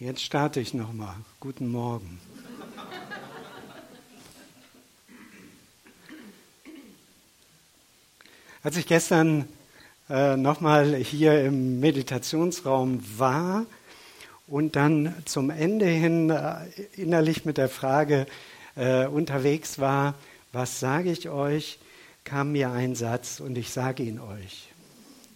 Jetzt 0.00 0.22
starte 0.22 0.60
ich 0.60 0.72
nochmal. 0.72 1.14
Guten 1.40 1.68
Morgen. 1.68 2.18
Als 8.62 8.78
ich 8.78 8.86
gestern 8.86 9.46
äh, 10.08 10.38
nochmal 10.38 10.94
hier 10.94 11.44
im 11.44 11.80
Meditationsraum 11.80 13.04
war 13.18 13.66
und 14.46 14.74
dann 14.74 15.14
zum 15.26 15.50
Ende 15.50 15.84
hin 15.84 16.30
äh, 16.30 16.64
innerlich 16.96 17.44
mit 17.44 17.58
der 17.58 17.68
Frage 17.68 18.26
äh, 18.76 19.04
unterwegs 19.04 19.78
war, 19.78 20.14
was 20.50 20.80
sage 20.80 21.12
ich 21.12 21.28
euch, 21.28 21.78
kam 22.24 22.52
mir 22.52 22.70
ein 22.70 22.94
Satz 22.94 23.38
und 23.38 23.58
ich 23.58 23.68
sage 23.68 24.02
ihn 24.04 24.18
euch. 24.18 24.70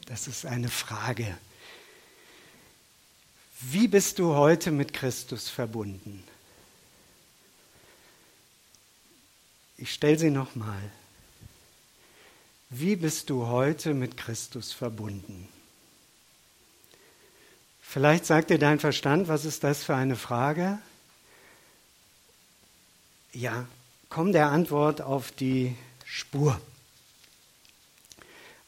Das 0.07 0.27
ist 0.27 0.47
eine 0.47 0.69
Frage. 0.69 1.27
Wie 3.71 3.89
bist 3.89 4.19
du 4.19 4.35
heute 4.35 4.71
mit 4.71 4.93
Christus 4.93 5.49
verbunden? 5.49 6.23
Ich 9.79 9.95
stelle 9.95 10.19
sie 10.19 10.29
nochmal. 10.31 10.83
Wie 12.69 12.97
bist 12.97 13.31
du 13.31 13.47
heute 13.47 13.95
mit 13.95 14.19
Christus 14.19 14.73
verbunden? 14.73 15.49
Vielleicht 17.81 18.27
sagt 18.27 18.51
dir 18.51 18.59
dein 18.59 18.81
Verstand, 18.81 19.29
was 19.29 19.47
ist 19.47 19.65
das 19.65 19.83
für 19.83 19.95
eine 19.95 20.17
Frage? 20.17 20.79
Ja, 23.33 23.67
komm 24.11 24.33
der 24.33 24.49
Antwort 24.49 25.01
auf 25.01 25.33
die 25.33 25.75
Spur. 26.05 26.61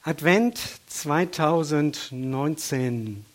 Advent 0.02 0.58
2019. 0.86 3.26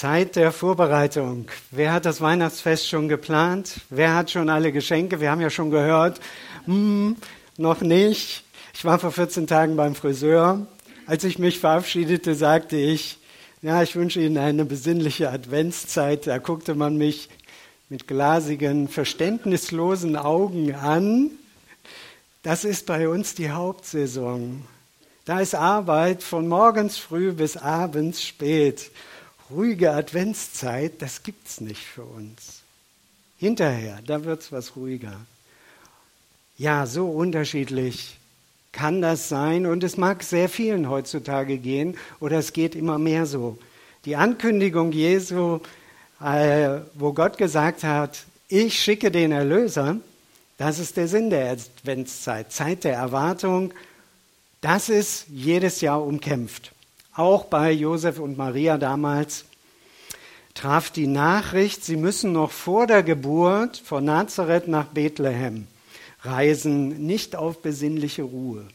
Zeit 0.00 0.34
der 0.34 0.50
Vorbereitung. 0.50 1.44
Wer 1.70 1.92
hat 1.92 2.06
das 2.06 2.22
Weihnachtsfest 2.22 2.88
schon 2.88 3.10
geplant? 3.10 3.82
Wer 3.90 4.14
hat 4.14 4.30
schon 4.30 4.48
alle 4.48 4.72
Geschenke? 4.72 5.20
Wir 5.20 5.30
haben 5.30 5.42
ja 5.42 5.50
schon 5.50 5.70
gehört, 5.70 6.22
hm, 6.64 7.16
noch 7.58 7.82
nicht. 7.82 8.42
Ich 8.72 8.82
war 8.86 8.98
vor 8.98 9.12
14 9.12 9.46
Tagen 9.46 9.76
beim 9.76 9.94
Friseur. 9.94 10.66
Als 11.04 11.24
ich 11.24 11.38
mich 11.38 11.58
verabschiedete, 11.58 12.34
sagte 12.34 12.76
ich, 12.76 13.18
ja, 13.60 13.82
ich 13.82 13.94
wünsche 13.94 14.22
Ihnen 14.22 14.38
eine 14.38 14.64
besinnliche 14.64 15.28
Adventszeit. 15.28 16.26
Da 16.26 16.38
guckte 16.38 16.74
man 16.74 16.96
mich 16.96 17.28
mit 17.90 18.08
glasigen, 18.08 18.88
verständnislosen 18.88 20.16
Augen 20.16 20.74
an. 20.74 21.30
Das 22.42 22.64
ist 22.64 22.86
bei 22.86 23.06
uns 23.06 23.34
die 23.34 23.50
Hauptsaison. 23.50 24.64
Da 25.26 25.40
ist 25.40 25.54
Arbeit 25.54 26.22
von 26.22 26.48
morgens 26.48 26.96
früh 26.96 27.32
bis 27.32 27.58
abends 27.58 28.22
spät 28.22 28.90
ruhige 29.50 29.92
Adventszeit, 29.92 31.02
das 31.02 31.22
gibt 31.22 31.48
es 31.48 31.60
nicht 31.60 31.84
für 31.84 32.04
uns. 32.04 32.62
Hinterher, 33.38 34.00
da 34.06 34.24
wird 34.24 34.42
es 34.42 34.52
was 34.52 34.76
ruhiger. 34.76 35.20
Ja, 36.58 36.86
so 36.86 37.08
unterschiedlich 37.08 38.18
kann 38.72 39.00
das 39.00 39.28
sein 39.28 39.66
und 39.66 39.82
es 39.82 39.96
mag 39.96 40.22
sehr 40.22 40.48
vielen 40.48 40.88
heutzutage 40.88 41.58
gehen 41.58 41.96
oder 42.20 42.38
es 42.38 42.52
geht 42.52 42.74
immer 42.74 42.98
mehr 42.98 43.26
so. 43.26 43.58
Die 44.04 44.16
Ankündigung 44.16 44.92
Jesu, 44.92 45.60
äh, 46.22 46.80
wo 46.94 47.12
Gott 47.12 47.38
gesagt 47.38 47.82
hat, 47.82 48.24
ich 48.48 48.80
schicke 48.80 49.10
den 49.10 49.32
Erlöser, 49.32 49.96
das 50.58 50.78
ist 50.78 50.96
der 50.96 51.08
Sinn 51.08 51.30
der 51.30 51.52
Adventszeit, 51.52 52.52
Zeit 52.52 52.84
der 52.84 52.94
Erwartung, 52.94 53.72
das 54.60 54.88
ist 54.88 55.26
jedes 55.28 55.80
Jahr 55.80 56.04
umkämpft. 56.04 56.72
Auch 57.14 57.44
bei 57.44 57.72
Josef 57.72 58.18
und 58.18 58.36
Maria 58.36 58.78
damals 58.78 59.44
traf 60.54 60.90
die 60.90 61.06
Nachricht, 61.06 61.84
sie 61.84 61.96
müssen 61.96 62.32
noch 62.32 62.50
vor 62.50 62.86
der 62.86 63.02
Geburt 63.02 63.76
von 63.76 64.04
Nazareth 64.04 64.68
nach 64.68 64.86
Bethlehem 64.86 65.66
reisen, 66.22 67.06
nicht 67.06 67.36
auf 67.36 67.62
besinnliche 67.62 68.22
Ruhe. 68.22 68.66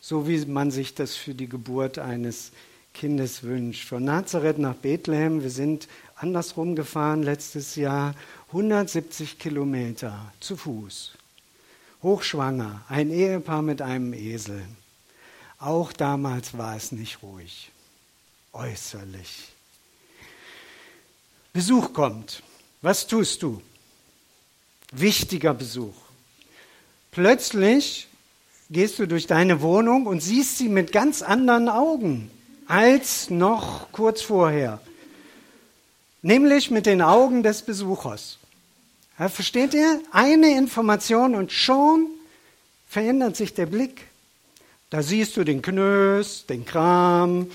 So 0.00 0.28
wie 0.28 0.44
man 0.46 0.70
sich 0.70 0.94
das 0.94 1.16
für 1.16 1.34
die 1.34 1.48
Geburt 1.48 1.98
eines 1.98 2.52
Kindes 2.94 3.42
wünscht. 3.42 3.88
Von 3.88 4.04
Nazareth 4.04 4.58
nach 4.58 4.74
Bethlehem, 4.74 5.42
wir 5.42 5.50
sind 5.50 5.88
andersrum 6.16 6.76
gefahren 6.76 7.22
letztes 7.22 7.76
Jahr, 7.76 8.14
170 8.48 9.38
Kilometer 9.38 10.32
zu 10.40 10.56
Fuß. 10.56 11.12
Hochschwanger, 12.02 12.82
ein 12.88 13.10
Ehepaar 13.10 13.62
mit 13.62 13.82
einem 13.82 14.12
Esel. 14.14 14.62
Auch 15.58 15.92
damals 15.92 16.56
war 16.56 16.76
es 16.76 16.92
nicht 16.92 17.22
ruhig, 17.22 17.70
äußerlich. 18.52 19.48
Besuch 21.52 21.92
kommt. 21.92 22.42
Was 22.82 23.06
tust 23.08 23.42
du? 23.42 23.60
Wichtiger 24.92 25.54
Besuch. 25.54 25.94
Plötzlich 27.10 28.06
gehst 28.70 28.98
du 29.00 29.06
durch 29.06 29.26
deine 29.26 29.60
Wohnung 29.60 30.06
und 30.06 30.20
siehst 30.20 30.58
sie 30.58 30.68
mit 30.68 30.92
ganz 30.92 31.22
anderen 31.22 31.68
Augen 31.68 32.30
als 32.68 33.30
noch 33.30 33.90
kurz 33.90 34.22
vorher. 34.22 34.80
Nämlich 36.22 36.70
mit 36.70 36.86
den 36.86 37.02
Augen 37.02 37.42
des 37.42 37.62
Besuchers. 37.62 38.38
Versteht 39.16 39.74
ihr? 39.74 40.00
Eine 40.12 40.56
Information 40.56 41.34
und 41.34 41.50
schon 41.50 42.06
verändert 42.88 43.36
sich 43.36 43.54
der 43.54 43.66
Blick. 43.66 44.07
Da 44.90 45.02
siehst 45.02 45.36
du 45.36 45.44
den 45.44 45.60
Knös, 45.60 46.46
den 46.46 46.64
Kram, 46.64 47.50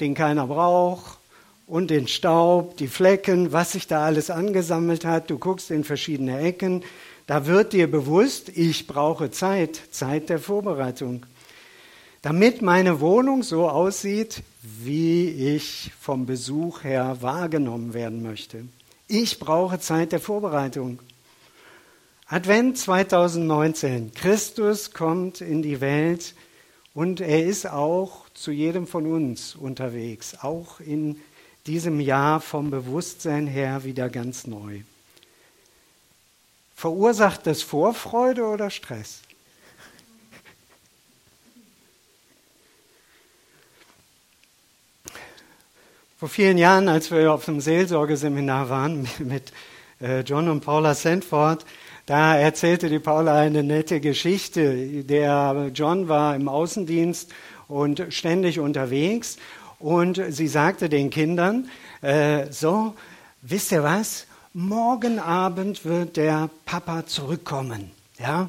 den 0.00 0.14
keiner 0.14 0.46
braucht 0.46 1.18
und 1.66 1.90
den 1.90 2.08
Staub, 2.08 2.76
die 2.76 2.88
Flecken, 2.88 3.52
was 3.52 3.72
sich 3.72 3.86
da 3.86 4.04
alles 4.04 4.30
angesammelt 4.30 5.04
hat. 5.04 5.30
Du 5.30 5.38
guckst 5.38 5.70
in 5.70 5.84
verschiedene 5.84 6.40
Ecken. 6.40 6.84
Da 7.26 7.46
wird 7.46 7.72
dir 7.72 7.90
bewusst, 7.90 8.50
ich 8.50 8.86
brauche 8.86 9.30
Zeit, 9.30 9.80
Zeit 9.90 10.28
der 10.28 10.38
Vorbereitung, 10.38 11.26
damit 12.22 12.62
meine 12.62 13.00
Wohnung 13.00 13.42
so 13.42 13.68
aussieht, 13.68 14.42
wie 14.62 15.28
ich 15.28 15.90
vom 16.00 16.26
Besuch 16.26 16.84
her 16.84 17.18
wahrgenommen 17.20 17.94
werden 17.94 18.22
möchte. 18.22 18.64
Ich 19.06 19.38
brauche 19.38 19.78
Zeit 19.78 20.12
der 20.12 20.20
Vorbereitung. 20.20 21.00
Advent 22.26 22.76
2019. 22.76 24.12
Christus 24.14 24.92
kommt 24.92 25.40
in 25.40 25.62
die 25.62 25.80
Welt 25.80 26.34
und 26.94 27.20
er 27.20 27.44
ist 27.44 27.66
auch 27.66 28.28
zu 28.34 28.50
jedem 28.50 28.86
von 28.86 29.06
uns 29.06 29.54
unterwegs, 29.54 30.36
auch 30.40 30.80
in 30.80 31.20
diesem 31.66 32.00
Jahr 32.00 32.40
vom 32.40 32.70
Bewusstsein 32.70 33.46
her 33.46 33.84
wieder 33.84 34.08
ganz 34.08 34.46
neu. 34.46 34.80
Verursacht 36.74 37.46
das 37.46 37.62
Vorfreude 37.62 38.44
oder 38.44 38.70
Stress? 38.70 39.20
Vor 46.18 46.28
vielen 46.28 46.58
Jahren, 46.58 46.88
als 46.88 47.12
wir 47.12 47.32
auf 47.32 47.48
einem 47.48 47.60
Seelsorgeseminar 47.60 48.68
waren 48.68 49.08
mit 49.18 49.52
äh, 50.00 50.20
John 50.20 50.48
und 50.48 50.62
Paula 50.62 50.94
Sandford, 50.94 51.64
da 52.08 52.38
erzählte 52.38 52.88
die 52.88 53.00
Paula 53.00 53.38
eine 53.38 53.62
nette 53.62 54.00
Geschichte. 54.00 55.04
Der 55.04 55.70
John 55.74 56.08
war 56.08 56.34
im 56.34 56.48
Außendienst 56.48 57.30
und 57.68 58.02
ständig 58.08 58.60
unterwegs 58.60 59.36
und 59.78 60.18
sie 60.30 60.48
sagte 60.48 60.88
den 60.88 61.10
Kindern, 61.10 61.68
äh, 62.00 62.50
so, 62.50 62.94
wisst 63.42 63.72
ihr 63.72 63.82
was? 63.82 64.26
Morgen 64.54 65.18
Abend 65.18 65.84
wird 65.84 66.16
der 66.16 66.48
Papa 66.64 67.04
zurückkommen. 67.04 67.90
Ja, 68.18 68.48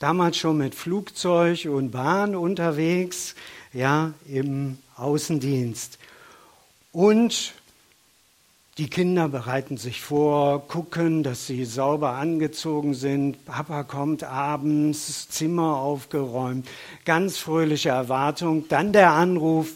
damals 0.00 0.36
schon 0.36 0.58
mit 0.58 0.74
Flugzeug 0.74 1.66
und 1.66 1.92
Bahn 1.92 2.34
unterwegs, 2.34 3.36
ja, 3.72 4.14
im 4.28 4.78
Außendienst. 4.96 6.00
Und 6.90 7.54
die 8.78 8.90
Kinder 8.90 9.28
bereiten 9.28 9.78
sich 9.78 10.02
vor, 10.02 10.68
gucken, 10.68 11.22
dass 11.22 11.46
sie 11.46 11.64
sauber 11.64 12.10
angezogen 12.10 12.92
sind. 12.92 13.42
Papa 13.46 13.84
kommt 13.84 14.22
abends, 14.22 15.28
Zimmer 15.30 15.78
aufgeräumt, 15.78 16.68
ganz 17.06 17.38
fröhliche 17.38 17.88
Erwartung. 17.88 18.68
Dann 18.68 18.92
der 18.92 19.12
Anruf, 19.12 19.72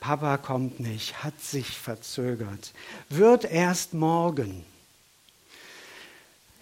Papa 0.00 0.38
kommt 0.38 0.80
nicht, 0.80 1.22
hat 1.22 1.38
sich 1.40 1.66
verzögert, 1.66 2.72
wird 3.10 3.44
erst 3.44 3.92
morgen. 3.92 4.64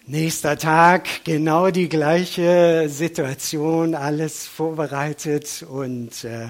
Nächster 0.09 0.57
Tag, 0.57 1.07
genau 1.25 1.69
die 1.69 1.89
gleiche 1.89 2.87
Situation, 2.89 3.93
alles 3.95 4.45
vorbereitet 4.45 5.65
und 5.69 6.23
äh, 6.23 6.47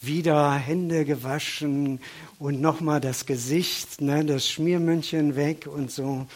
wieder 0.00 0.54
Hände 0.54 1.04
gewaschen 1.04 2.00
und 2.38 2.60
nochmal 2.60 3.00
das 3.00 3.26
Gesicht, 3.26 4.00
ne, 4.00 4.24
das 4.24 4.48
Schmiermündchen 4.48 5.36
weg 5.36 5.66
und 5.66 5.90
so. 5.90 6.26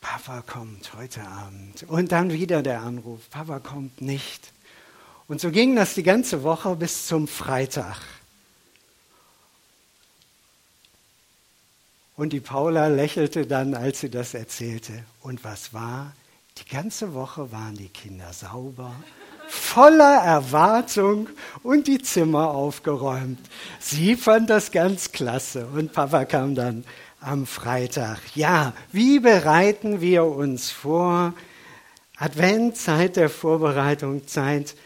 Papa 0.00 0.42
kommt 0.42 0.94
heute 0.94 1.22
Abend. 1.22 1.84
Und 1.84 2.12
dann 2.12 2.32
wieder 2.32 2.62
der 2.62 2.82
Anruf, 2.82 3.28
Papa 3.30 3.58
kommt 3.58 4.00
nicht. 4.00 4.52
Und 5.26 5.40
so 5.40 5.50
ging 5.50 5.74
das 5.74 5.94
die 5.94 6.02
ganze 6.02 6.42
Woche 6.42 6.76
bis 6.76 7.06
zum 7.06 7.26
Freitag. 7.26 7.96
Und 12.16 12.32
die 12.32 12.40
Paula 12.40 12.86
lächelte 12.88 13.46
dann, 13.46 13.74
als 13.74 14.00
sie 14.00 14.10
das 14.10 14.34
erzählte. 14.34 15.04
Und 15.22 15.42
was 15.42 15.72
war? 15.72 16.12
Die 16.58 16.68
ganze 16.68 17.14
Woche 17.14 17.50
waren 17.50 17.74
die 17.74 17.88
Kinder 17.88 18.32
sauber 18.32 18.94
voller 19.48 20.22
Erwartung 20.22 21.28
und 21.62 21.86
die 21.86 22.00
Zimmer 22.00 22.50
aufgeräumt. 22.50 23.38
Sie 23.80 24.16
fand 24.16 24.50
das 24.50 24.72
ganz 24.72 25.12
klasse 25.12 25.66
und 25.66 25.92
Papa 25.92 26.24
kam 26.24 26.54
dann 26.54 26.84
am 27.20 27.46
Freitag. 27.46 28.18
Ja, 28.34 28.72
wie 28.92 29.20
bereiten 29.20 30.00
wir 30.00 30.24
uns 30.24 30.70
vor? 30.70 31.34
Advent, 32.16 32.76
Zeit 32.76 33.16
der 33.16 33.28
Vorbereitung, 33.28 34.26
Zeit 34.26 34.76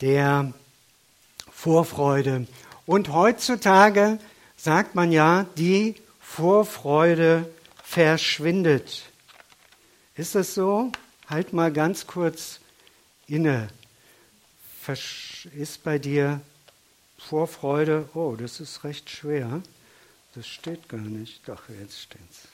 der 0.00 0.52
Vorfreude. 1.50 2.46
Und 2.86 3.12
heutzutage 3.12 4.18
sagt 4.56 4.94
man 4.94 5.12
ja, 5.12 5.46
die 5.56 5.96
Vorfreude 6.20 7.48
verschwindet. 7.82 9.02
Ist 10.14 10.34
das 10.34 10.54
so? 10.54 10.92
Halt 11.28 11.52
mal 11.52 11.72
ganz 11.72 12.06
kurz 12.06 12.60
inne. 13.30 13.68
Ist 15.56 15.84
bei 15.84 15.98
dir 15.98 16.40
Vorfreude? 17.18 18.08
Oh, 18.14 18.34
das 18.36 18.60
ist 18.60 18.82
recht 18.82 19.08
schwer. 19.08 19.62
Das 20.34 20.46
steht 20.46 20.88
gar 20.88 21.00
nicht. 21.00 21.46
Doch, 21.48 21.62
jetzt 21.80 22.00
steht's. 22.00 22.48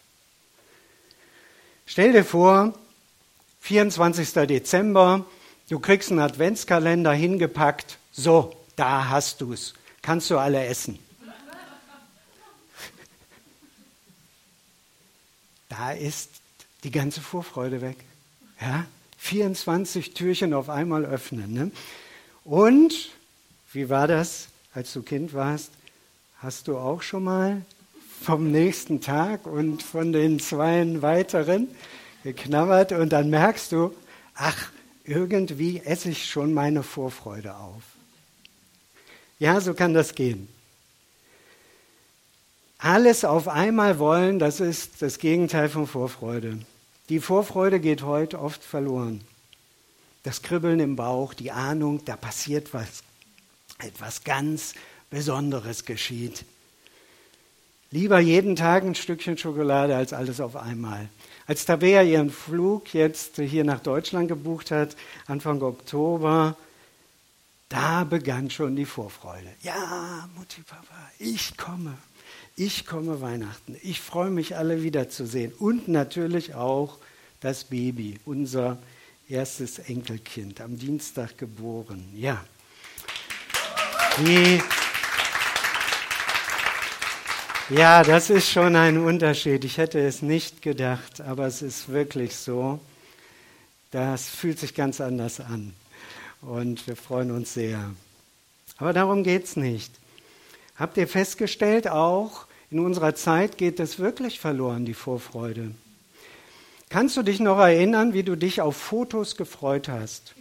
Stell 1.87 2.13
dir 2.13 2.25
vor, 2.25 2.79
24. 3.61 4.33
Dezember, 4.47 5.25
du 5.69 5.79
kriegst 5.79 6.11
einen 6.11 6.21
Adventskalender 6.21 7.13
hingepackt. 7.13 7.99
So, 8.13 8.57
da 8.77 9.09
hast 9.09 9.41
du's. 9.41 9.75
Kannst 10.03 10.31
du 10.31 10.39
alle 10.39 10.65
essen. 10.67 10.99
Da 15.69 15.93
ist 15.93 16.31
die 16.85 16.91
ganze 16.91 17.21
Vorfreude 17.21 17.81
weg. 17.81 17.99
Ja? 18.61 18.87
24 19.19 20.15
Türchen 20.15 20.55
auf 20.55 20.69
einmal 20.69 21.05
öffnen. 21.05 21.53
Ne? 21.53 21.71
Und 22.45 23.11
wie 23.73 23.89
war 23.89 24.07
das, 24.07 24.49
als 24.75 24.93
du 24.93 25.03
Kind 25.03 25.35
warst? 25.35 25.73
Hast 26.39 26.69
du 26.69 26.77
auch 26.77 27.03
schon 27.03 27.25
mal 27.25 27.63
vom 28.23 28.51
nächsten 28.51 29.01
Tag 29.01 29.47
und 29.47 29.83
von 29.83 30.13
den 30.13 30.39
zwei 30.41 31.03
weiteren 31.03 31.69
geknabbert 32.23 32.93
und 32.93 33.11
dann 33.11 33.31
merkst 33.31 33.73
du, 33.73 33.95
ach, 34.35 34.71
irgendwie 35.05 35.81
esse 35.85 36.11
ich 36.11 36.29
schon 36.29 36.53
meine 36.53 36.83
Vorfreude 36.83 37.57
auf. 37.57 37.83
Ja, 39.39 39.61
so 39.61 39.75
kann 39.75 39.95
das 39.95 40.15
gehen. 40.15 40.49
Alles 42.79 43.25
auf 43.25 43.49
einmal 43.49 43.99
wollen, 43.99 44.39
das 44.39 44.61
ist 44.61 45.03
das 45.03 45.19
Gegenteil 45.19 45.69
von 45.69 45.87
Vorfreude. 45.87 46.59
Die 47.09 47.21
Vorfreude 47.21 47.79
geht 47.79 48.03
heute 48.03 48.41
oft 48.41 48.65
verloren. 48.65 49.21
Das 50.25 50.43
Kribbeln 50.43 50.81
im 50.81 50.97
Bauch, 50.97 51.35
die 51.35 51.53
Ahnung, 51.53 52.05
da 52.05 52.17
passiert 52.17 52.75
was, 52.75 53.05
etwas 53.79 54.25
ganz 54.25 54.75
Besonderes 55.09 55.85
geschieht. 55.85 56.45
Lieber 57.93 58.19
jeden 58.19 58.57
Tag 58.57 58.83
ein 58.83 58.97
Stückchen 58.97 59.39
Schokolade 59.39 59.95
als 59.95 60.13
alles 60.13 60.41
auf 60.41 60.57
einmal. 60.57 61.09
Als 61.47 61.65
Tabea 61.65 62.03
ihren 62.03 62.31
Flug 62.31 62.93
jetzt 62.93 63.37
hier 63.37 63.63
nach 63.63 63.79
Deutschland 63.79 64.27
gebucht 64.27 64.73
hat, 64.73 64.97
Anfang 65.29 65.63
Oktober, 65.63 66.57
da 67.69 68.03
begann 68.03 68.51
schon 68.51 68.75
die 68.75 68.85
Vorfreude. 68.85 69.53
Ja, 69.63 70.29
Mutti, 70.37 70.63
Papa, 70.63 71.11
ich 71.21 71.57
komme. 71.57 71.97
Ich 72.59 72.87
komme 72.87 73.21
Weihnachten. 73.21 73.77
Ich 73.83 74.01
freue 74.01 74.31
mich, 74.31 74.57
alle 74.57 74.83
wiederzusehen. 74.83 75.53
Und 75.53 75.89
natürlich 75.89 76.55
auch 76.55 76.97
das 77.41 77.65
Baby, 77.65 78.19
unser 78.25 78.79
erstes 79.29 79.79
Enkelkind, 79.79 80.63
am 80.63 80.79
Dienstag 80.79 81.37
geboren. 81.37 82.09
Ja. 82.15 82.43
Die 84.19 84.63
ja, 87.69 88.05
das 88.05 88.31
ist 88.31 88.49
schon 88.49 88.77
ein 88.77 88.97
Unterschied. 88.97 89.65
Ich 89.65 89.77
hätte 89.77 89.99
es 89.99 90.23
nicht 90.23 90.63
gedacht, 90.63 91.21
aber 91.21 91.47
es 91.49 91.63
ist 91.63 91.89
wirklich 91.89 92.37
so. 92.37 92.79
Das 93.91 94.29
fühlt 94.29 94.61
sich 94.61 94.73
ganz 94.73 95.01
anders 95.01 95.41
an. 95.41 95.75
Und 96.43 96.87
wir 96.87 96.95
freuen 96.95 97.33
uns 97.33 97.55
sehr. 97.55 97.91
Aber 98.79 98.93
darum 98.93 99.25
geht 99.25 99.45
es 99.45 99.57
nicht. 99.57 99.93
Habt 100.79 100.97
ihr 100.97 101.09
festgestellt, 101.09 101.89
auch 101.89 102.47
in 102.71 102.81
unserer 102.81 103.15
Zeit 103.15 103.57
geht 103.59 103.81
es 103.81 103.99
wirklich 103.99 104.41
verloren, 104.41 104.85
die 104.85 104.95
Vorfreude. 104.95 105.71
Kannst 106.91 107.17
du 107.17 107.23
dich 107.23 107.41
noch 107.41 107.59
erinnern, 107.59 108.13
wie 108.13 108.23
du 108.23 108.37
dich 108.37 108.61
auf 108.61 108.77
Fotos 108.77 109.37
gefreut 109.37 109.89
hast? 109.89 110.35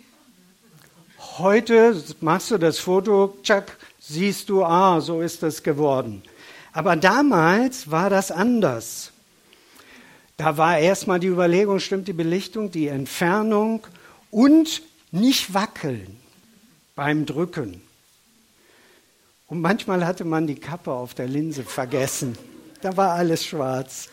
Heute 1.37 2.01
machst 2.21 2.51
du 2.51 2.57
das 2.57 2.79
Foto, 2.79 3.37
tschack, 3.43 3.77
siehst 3.99 4.49
du, 4.49 4.63
ah, 4.63 5.01
so 5.01 5.21
ist 5.21 5.41
es 5.43 5.63
geworden. 5.63 6.21
Aber 6.73 6.95
damals 6.95 7.89
war 7.89 8.09
das 8.09 8.31
anders. 8.31 9.11
Da 10.37 10.57
war 10.57 10.77
erstmal 10.77 11.19
die 11.19 11.27
Überlegung, 11.27 11.79
stimmt 11.79 12.07
die 12.07 12.13
Belichtung, 12.13 12.69
die 12.69 12.87
Entfernung 12.87 13.87
und 14.31 14.81
nicht 15.11 15.53
wackeln 15.53 16.17
beim 16.95 17.25
Drücken. 17.25 17.84
Und 19.47 19.61
manchmal 19.61 20.05
hatte 20.05 20.25
man 20.25 20.47
die 20.47 20.55
Kappe 20.55 20.91
auf 20.91 21.13
der 21.13 21.27
Linse 21.27 21.63
vergessen. 21.63 22.37
Da 22.81 22.97
war 22.97 23.11
alles 23.13 23.45
schwarz. 23.45 24.09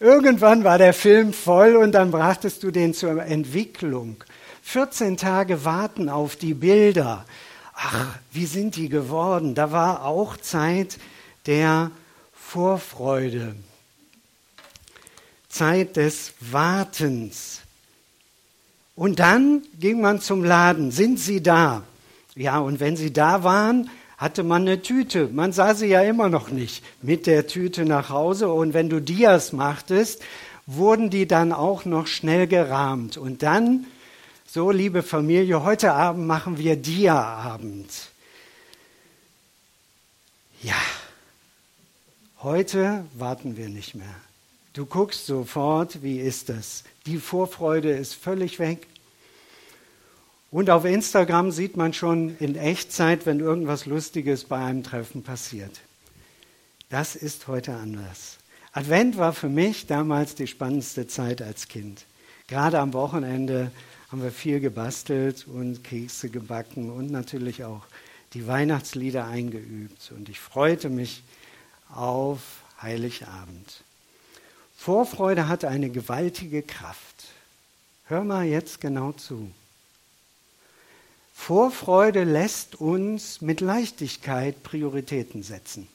Irgendwann 0.00 0.64
war 0.64 0.78
der 0.78 0.94
Film 0.94 1.32
voll 1.32 1.76
und 1.76 1.92
dann 1.92 2.10
brachtest 2.10 2.62
du 2.62 2.70
den 2.70 2.94
zur 2.94 3.22
Entwicklung. 3.22 4.24
14 4.62 5.16
Tage 5.16 5.64
warten 5.64 6.08
auf 6.08 6.36
die 6.36 6.54
Bilder. 6.54 7.24
Ach, 7.74 8.18
wie 8.32 8.46
sind 8.46 8.76
die 8.76 8.88
geworden? 8.88 9.54
Da 9.54 9.72
war 9.72 10.04
auch 10.04 10.36
Zeit 10.36 10.98
der 11.46 11.90
Vorfreude. 12.32 13.54
Zeit 15.48 15.96
des 15.96 16.32
Wartens. 16.40 17.60
Und 18.94 19.18
dann 19.18 19.62
ging 19.78 20.00
man 20.00 20.20
zum 20.20 20.44
Laden. 20.44 20.90
Sind 20.90 21.18
Sie 21.18 21.42
da? 21.42 21.82
Ja, 22.34 22.58
und 22.58 22.80
wenn 22.80 22.96
Sie 22.96 23.12
da 23.12 23.42
waren, 23.44 23.90
hatte 24.20 24.42
man 24.42 24.62
eine 24.62 24.82
Tüte. 24.82 25.28
Man 25.32 25.52
sah 25.52 25.74
sie 25.74 25.86
ja 25.86 26.02
immer 26.02 26.28
noch 26.28 26.50
nicht 26.50 26.84
mit 27.00 27.26
der 27.26 27.46
Tüte 27.46 27.86
nach 27.86 28.10
Hause. 28.10 28.50
Und 28.50 28.74
wenn 28.74 28.90
du 28.90 29.00
Dias 29.00 29.54
machtest, 29.54 30.22
wurden 30.66 31.08
die 31.08 31.26
dann 31.26 31.54
auch 31.54 31.86
noch 31.86 32.06
schnell 32.06 32.46
gerahmt. 32.46 33.16
Und 33.16 33.42
dann, 33.42 33.86
so 34.46 34.70
liebe 34.70 35.02
Familie, 35.02 35.64
heute 35.64 35.94
Abend 35.94 36.26
machen 36.26 36.58
wir 36.58 36.76
Dia-Abend. 36.76 38.10
Ja, 40.62 40.74
heute 42.42 43.06
warten 43.14 43.56
wir 43.56 43.70
nicht 43.70 43.94
mehr. 43.94 44.14
Du 44.74 44.84
guckst 44.84 45.24
sofort, 45.24 46.02
wie 46.02 46.20
ist 46.20 46.50
das? 46.50 46.84
Die 47.06 47.16
Vorfreude 47.16 47.90
ist 47.90 48.14
völlig 48.14 48.58
weg. 48.58 48.86
Und 50.50 50.68
auf 50.68 50.84
Instagram 50.84 51.52
sieht 51.52 51.76
man 51.76 51.92
schon 51.92 52.36
in 52.38 52.56
Echtzeit, 52.56 53.24
wenn 53.24 53.38
irgendwas 53.38 53.86
Lustiges 53.86 54.44
bei 54.44 54.64
einem 54.64 54.82
Treffen 54.82 55.22
passiert. 55.22 55.80
Das 56.88 57.14
ist 57.14 57.46
heute 57.46 57.74
anders. 57.74 58.38
Advent 58.72 59.16
war 59.16 59.32
für 59.32 59.48
mich 59.48 59.86
damals 59.86 60.34
die 60.34 60.48
spannendste 60.48 61.06
Zeit 61.06 61.40
als 61.40 61.68
Kind. 61.68 62.04
Gerade 62.48 62.80
am 62.80 62.92
Wochenende 62.94 63.70
haben 64.10 64.24
wir 64.24 64.32
viel 64.32 64.58
gebastelt 64.58 65.46
und 65.46 65.84
Kekse 65.84 66.30
gebacken 66.30 66.90
und 66.90 67.12
natürlich 67.12 67.62
auch 67.62 67.82
die 68.32 68.48
Weihnachtslieder 68.48 69.26
eingeübt. 69.26 70.10
Und 70.16 70.28
ich 70.28 70.40
freute 70.40 70.88
mich 70.88 71.22
auf 71.94 72.40
Heiligabend. 72.82 73.84
Vorfreude 74.76 75.46
hat 75.46 75.64
eine 75.64 75.90
gewaltige 75.90 76.62
Kraft. 76.62 77.28
Hör 78.06 78.24
mal 78.24 78.46
jetzt 78.46 78.80
genau 78.80 79.12
zu. 79.12 79.52
Vorfreude 81.40 82.24
lässt 82.24 82.76
uns 82.76 83.40
mit 83.40 83.62
Leichtigkeit 83.62 84.62
Prioritäten 84.62 85.42
setzen. 85.42 85.88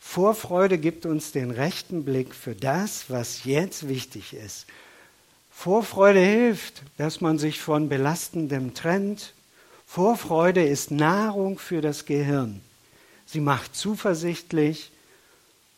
Vorfreude 0.00 0.78
gibt 0.78 1.06
uns 1.06 1.30
den 1.30 1.52
rechten 1.52 2.04
Blick 2.04 2.34
für 2.34 2.56
das, 2.56 3.08
was 3.08 3.44
jetzt 3.44 3.88
wichtig 3.88 4.34
ist. 4.34 4.66
Vorfreude 5.52 6.18
hilft, 6.18 6.82
dass 6.98 7.20
man 7.20 7.38
sich 7.38 7.60
von 7.60 7.88
Belastendem 7.88 8.74
trennt. 8.74 9.32
Vorfreude 9.86 10.66
ist 10.66 10.90
Nahrung 10.90 11.58
für 11.58 11.80
das 11.80 12.04
Gehirn. 12.04 12.60
Sie 13.26 13.40
macht 13.40 13.76
zuversichtlich 13.76 14.90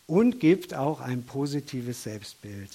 und 0.07 0.41
gibt 0.41 0.73
auch 0.73 1.01
ein 1.01 1.23
positives 1.23 2.03
Selbstbild. 2.03 2.71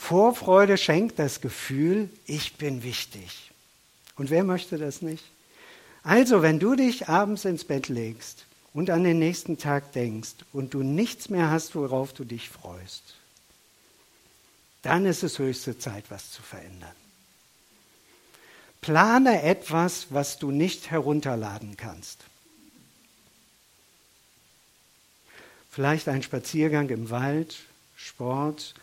Vorfreude 0.00 0.76
schenkt 0.76 1.18
das 1.20 1.40
Gefühl, 1.40 2.08
ich 2.24 2.56
bin 2.56 2.82
wichtig. 2.82 3.52
Und 4.16 4.30
wer 4.30 4.42
möchte 4.42 4.76
das 4.76 5.02
nicht? 5.02 5.22
Also, 6.02 6.42
wenn 6.42 6.58
du 6.58 6.74
dich 6.74 7.08
abends 7.08 7.44
ins 7.44 7.64
Bett 7.64 7.88
legst 7.88 8.46
und 8.72 8.90
an 8.90 9.04
den 9.04 9.20
nächsten 9.20 9.56
Tag 9.58 9.92
denkst 9.92 10.36
und 10.52 10.74
du 10.74 10.82
nichts 10.82 11.28
mehr 11.28 11.50
hast, 11.50 11.76
worauf 11.76 12.12
du 12.12 12.24
dich 12.24 12.48
freust, 12.48 13.14
dann 14.82 15.04
ist 15.04 15.22
es 15.22 15.38
höchste 15.38 15.78
Zeit, 15.78 16.06
was 16.08 16.32
zu 16.32 16.42
verändern. 16.42 16.96
Plane 18.80 19.42
etwas, 19.42 20.06
was 20.08 20.38
du 20.38 20.50
nicht 20.50 20.90
herunterladen 20.90 21.76
kannst. 21.76 22.24
Vielleicht 25.70 26.08
ein 26.08 26.22
Spaziergang 26.22 26.88
im 26.88 27.10
Wald, 27.10 27.58
Sport, 27.94 28.74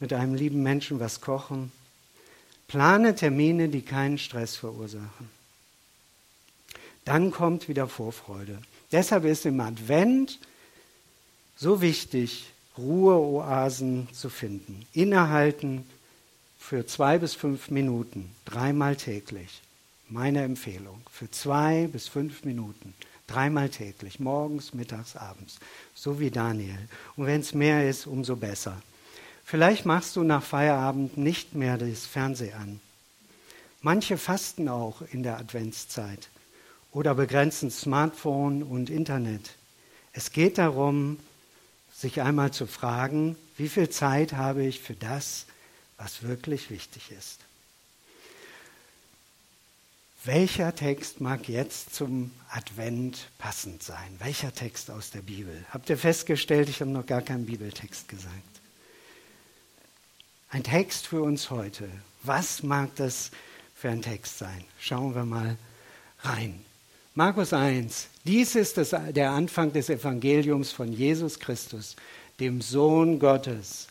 mit 0.00 0.12
einem 0.12 0.34
lieben 0.34 0.62
Menschen 0.62 1.00
was 1.00 1.20
kochen. 1.20 1.72
Plane 2.68 3.14
Termine, 3.14 3.68
die 3.68 3.82
keinen 3.82 4.18
Stress 4.18 4.56
verursachen. 4.56 5.30
Dann 7.04 7.30
kommt 7.30 7.68
wieder 7.68 7.88
Vorfreude. 7.88 8.58
Deshalb 8.92 9.24
ist 9.24 9.46
im 9.46 9.60
Advent 9.60 10.40
so 11.56 11.80
wichtig, 11.80 12.46
Ruheoasen 12.76 14.08
zu 14.12 14.28
finden. 14.28 14.84
Innehalten 14.92 15.86
für 16.58 16.84
zwei 16.84 17.18
bis 17.18 17.34
fünf 17.34 17.70
Minuten, 17.70 18.34
dreimal 18.44 18.96
täglich. 18.96 19.62
Meine 20.08 20.42
Empfehlung, 20.42 21.00
für 21.10 21.30
zwei 21.30 21.88
bis 21.90 22.08
fünf 22.08 22.44
Minuten, 22.44 22.94
dreimal 23.26 23.68
täglich, 23.68 24.20
morgens, 24.20 24.74
mittags, 24.74 25.16
abends, 25.16 25.58
so 25.94 26.20
wie 26.20 26.30
Daniel. 26.30 26.78
Und 27.16 27.26
wenn 27.26 27.40
es 27.40 27.54
mehr 27.54 27.88
ist, 27.88 28.06
umso 28.06 28.36
besser. 28.36 28.80
Vielleicht 29.48 29.86
machst 29.86 30.16
du 30.16 30.24
nach 30.24 30.42
Feierabend 30.42 31.16
nicht 31.16 31.54
mehr 31.54 31.78
das 31.78 32.04
Fernsehen 32.04 32.54
an. 32.54 32.80
Manche 33.80 34.18
fasten 34.18 34.68
auch 34.68 35.02
in 35.12 35.22
der 35.22 35.38
Adventszeit 35.38 36.30
oder 36.90 37.14
begrenzen 37.14 37.70
Smartphone 37.70 38.64
und 38.64 38.90
Internet. 38.90 39.54
Es 40.12 40.32
geht 40.32 40.58
darum, 40.58 41.20
sich 41.94 42.22
einmal 42.22 42.50
zu 42.50 42.66
fragen, 42.66 43.36
wie 43.56 43.68
viel 43.68 43.88
Zeit 43.88 44.32
habe 44.32 44.66
ich 44.66 44.80
für 44.80 44.94
das, 44.94 45.46
was 45.96 46.24
wirklich 46.24 46.68
wichtig 46.68 47.12
ist. 47.16 47.38
Welcher 50.24 50.74
Text 50.74 51.20
mag 51.20 51.48
jetzt 51.48 51.94
zum 51.94 52.32
Advent 52.50 53.28
passend 53.38 53.80
sein? 53.84 54.16
Welcher 54.18 54.52
Text 54.52 54.90
aus 54.90 55.12
der 55.12 55.22
Bibel? 55.22 55.64
Habt 55.70 55.88
ihr 55.88 55.98
festgestellt, 55.98 56.68
ich 56.68 56.80
habe 56.80 56.90
noch 56.90 57.06
gar 57.06 57.22
keinen 57.22 57.46
Bibeltext 57.46 58.08
gesagt. 58.08 58.55
Ein 60.48 60.62
Text 60.62 61.08
für 61.08 61.22
uns 61.22 61.50
heute. 61.50 61.88
Was 62.22 62.62
mag 62.62 62.94
das 62.96 63.32
für 63.74 63.90
ein 63.90 64.00
Text 64.00 64.38
sein? 64.38 64.64
Schauen 64.78 65.14
wir 65.14 65.24
mal 65.24 65.56
rein. 66.20 66.64
Markus 67.14 67.52
1. 67.52 68.08
Dies 68.24 68.54
ist 68.54 68.76
das, 68.76 68.94
der 69.10 69.32
Anfang 69.32 69.72
des 69.72 69.90
Evangeliums 69.90 70.70
von 70.70 70.92
Jesus 70.92 71.40
Christus, 71.40 71.96
dem 72.38 72.60
Sohn 72.60 73.18
Gottes. 73.18 73.88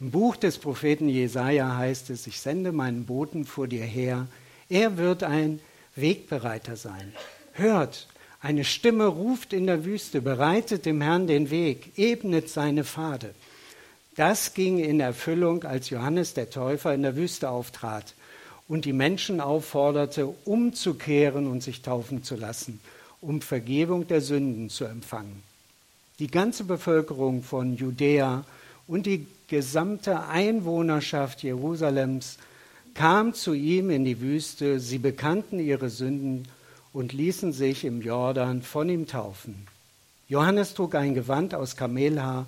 Im 0.00 0.10
Buch 0.10 0.34
des 0.34 0.58
Propheten 0.58 1.08
Jesaja 1.08 1.76
heißt 1.76 2.10
es: 2.10 2.26
Ich 2.26 2.40
sende 2.40 2.72
meinen 2.72 3.06
Boten 3.06 3.44
vor 3.44 3.68
dir 3.68 3.84
her. 3.84 4.26
Er 4.68 4.96
wird 4.96 5.22
ein 5.22 5.60
Wegbereiter 5.94 6.76
sein. 6.76 7.12
Hört, 7.52 8.08
eine 8.40 8.64
Stimme 8.64 9.06
ruft 9.06 9.52
in 9.52 9.68
der 9.68 9.84
Wüste: 9.84 10.20
Bereitet 10.20 10.86
dem 10.86 11.00
Herrn 11.00 11.28
den 11.28 11.50
Weg, 11.50 11.96
ebnet 11.96 12.48
seine 12.48 12.82
Pfade. 12.82 13.32
Das 14.16 14.54
ging 14.54 14.78
in 14.78 15.00
Erfüllung, 15.00 15.64
als 15.64 15.90
Johannes 15.90 16.34
der 16.34 16.48
Täufer 16.48 16.94
in 16.94 17.02
der 17.02 17.16
Wüste 17.16 17.50
auftrat 17.50 18.14
und 18.68 18.84
die 18.84 18.92
Menschen 18.92 19.40
aufforderte, 19.40 20.26
umzukehren 20.44 21.48
und 21.48 21.62
sich 21.62 21.82
taufen 21.82 22.22
zu 22.22 22.36
lassen, 22.36 22.80
um 23.20 23.40
Vergebung 23.40 24.06
der 24.06 24.20
Sünden 24.20 24.70
zu 24.70 24.84
empfangen. 24.84 25.42
Die 26.20 26.28
ganze 26.28 26.62
Bevölkerung 26.62 27.42
von 27.42 27.76
Judäa 27.76 28.44
und 28.86 29.06
die 29.06 29.26
gesamte 29.48 30.28
Einwohnerschaft 30.28 31.42
Jerusalems 31.42 32.38
kam 32.94 33.34
zu 33.34 33.52
ihm 33.52 33.90
in 33.90 34.04
die 34.04 34.20
Wüste, 34.20 34.78
sie 34.78 34.98
bekannten 34.98 35.58
ihre 35.58 35.90
Sünden 35.90 36.46
und 36.92 37.12
ließen 37.12 37.52
sich 37.52 37.84
im 37.84 38.00
Jordan 38.00 38.62
von 38.62 38.88
ihm 38.88 39.08
taufen. 39.08 39.66
Johannes 40.28 40.74
trug 40.74 40.94
ein 40.94 41.14
Gewand 41.14 41.54
aus 41.54 41.76
Kamelhaar 41.76 42.46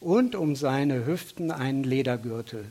und 0.00 0.34
um 0.34 0.56
seine 0.56 1.06
Hüften 1.06 1.50
einen 1.50 1.84
Ledergürtel 1.84 2.64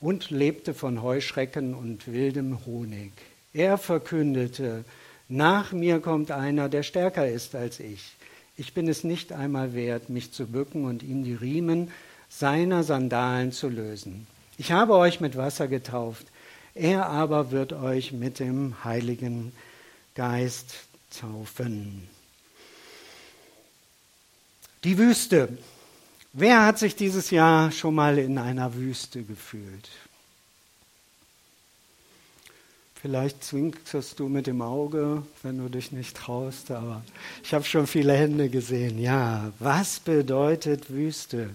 und 0.00 0.30
lebte 0.30 0.74
von 0.74 1.02
Heuschrecken 1.02 1.74
und 1.74 2.06
wildem 2.12 2.66
Honig. 2.66 3.12
Er 3.52 3.78
verkündete, 3.78 4.84
nach 5.28 5.72
mir 5.72 6.00
kommt 6.00 6.30
einer, 6.30 6.68
der 6.68 6.82
stärker 6.82 7.28
ist 7.28 7.54
als 7.54 7.80
ich. 7.80 8.14
Ich 8.56 8.74
bin 8.74 8.88
es 8.88 9.04
nicht 9.04 9.32
einmal 9.32 9.74
wert, 9.74 10.10
mich 10.10 10.32
zu 10.32 10.46
bücken 10.46 10.84
und 10.84 11.02
ihm 11.02 11.24
die 11.24 11.34
Riemen 11.34 11.90
seiner 12.28 12.82
Sandalen 12.82 13.52
zu 13.52 13.68
lösen. 13.68 14.26
Ich 14.58 14.72
habe 14.72 14.94
euch 14.94 15.20
mit 15.20 15.36
Wasser 15.36 15.68
getauft, 15.68 16.26
er 16.74 17.06
aber 17.06 17.50
wird 17.50 17.72
euch 17.72 18.12
mit 18.12 18.38
dem 18.38 18.84
Heiligen 18.84 19.52
Geist 20.14 20.74
taufen. 21.20 22.08
Die 24.84 24.98
Wüste 24.98 25.48
Wer 26.36 26.66
hat 26.66 26.80
sich 26.80 26.96
dieses 26.96 27.30
Jahr 27.30 27.70
schon 27.70 27.94
mal 27.94 28.18
in 28.18 28.38
einer 28.38 28.74
Wüste 28.74 29.22
gefühlt? 29.22 29.88
Vielleicht 33.00 33.44
zwinkerst 33.44 34.18
du 34.18 34.28
mit 34.28 34.48
dem 34.48 34.60
Auge, 34.60 35.22
wenn 35.44 35.58
du 35.58 35.68
dich 35.68 35.92
nicht 35.92 36.16
traust, 36.16 36.72
aber 36.72 37.04
ich 37.44 37.54
habe 37.54 37.62
schon 37.62 37.86
viele 37.86 38.14
Hände 38.14 38.48
gesehen. 38.48 38.98
Ja, 38.98 39.52
was 39.60 40.00
bedeutet 40.00 40.90
Wüste? 40.90 41.50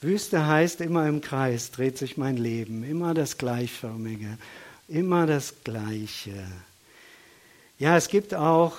Wüste 0.00 0.46
heißt 0.46 0.80
immer 0.82 1.08
im 1.08 1.20
Kreis 1.20 1.72
dreht 1.72 1.98
sich 1.98 2.16
mein 2.16 2.36
Leben, 2.36 2.84
immer 2.84 3.14
das 3.14 3.38
Gleichförmige, 3.38 4.38
immer 4.86 5.26
das 5.26 5.52
Gleiche. 5.64 6.46
Ja, 7.80 7.96
es 7.96 8.06
gibt 8.06 8.34
auch 8.34 8.76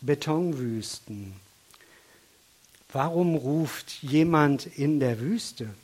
Betonwüsten. 0.00 1.41
Warum 2.92 3.36
ruft 3.36 4.02
jemand 4.02 4.66
in 4.66 5.00
der 5.00 5.18
Wüste? 5.18 5.74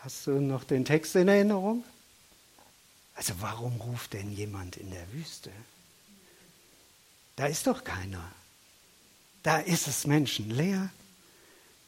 Hast 0.00 0.26
du 0.26 0.32
noch 0.32 0.64
den 0.64 0.84
Text 0.84 1.16
in 1.16 1.28
Erinnerung? 1.28 1.84
Also 3.14 3.32
warum 3.40 3.80
ruft 3.80 4.12
denn 4.12 4.30
jemand 4.30 4.76
in 4.76 4.90
der 4.90 5.12
Wüste? 5.12 5.50
Da 7.36 7.46
ist 7.46 7.66
doch 7.66 7.82
keiner. 7.82 8.22
Da 9.42 9.58
ist 9.58 9.88
es 9.88 10.06
menschenleer. 10.06 10.90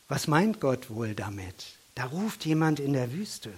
Was 0.09 0.27
meint 0.27 0.61
Gott 0.61 0.91
wohl 0.91 1.15
damit? 1.15 1.55
Da 1.95 2.07
ruft 2.07 2.47
jemand 2.47 2.81
in 2.81 2.95
der 2.95 3.13
Wüste. 3.13 3.53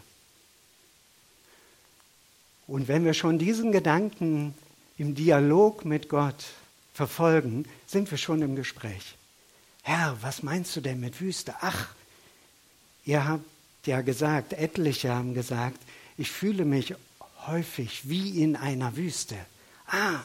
Und 2.66 2.88
wenn 2.88 3.04
wir 3.04 3.14
schon 3.14 3.38
diesen 3.38 3.72
Gedanken 3.72 4.54
im 4.98 5.14
Dialog 5.14 5.84
mit 5.84 6.08
Gott 6.08 6.44
verfolgen, 6.92 7.66
sind 7.86 8.10
wir 8.10 8.18
schon 8.18 8.42
im 8.42 8.56
Gespräch. 8.56 9.16
Herr, 9.82 10.16
was 10.20 10.42
meinst 10.42 10.76
du 10.76 10.80
denn 10.80 11.00
mit 11.00 11.20
Wüste? 11.20 11.54
Ach, 11.60 11.88
ihr 13.04 13.26
habt 13.26 13.44
ja 13.86 14.00
gesagt, 14.00 14.52
etliche 14.52 15.10
haben 15.10 15.34
gesagt, 15.34 15.78
ich 16.16 16.30
fühle 16.30 16.64
mich 16.64 16.94
häufig 17.46 18.08
wie 18.08 18.42
in 18.42 18.56
einer 18.56 18.96
Wüste. 18.96 19.36
Ah, 19.86 20.20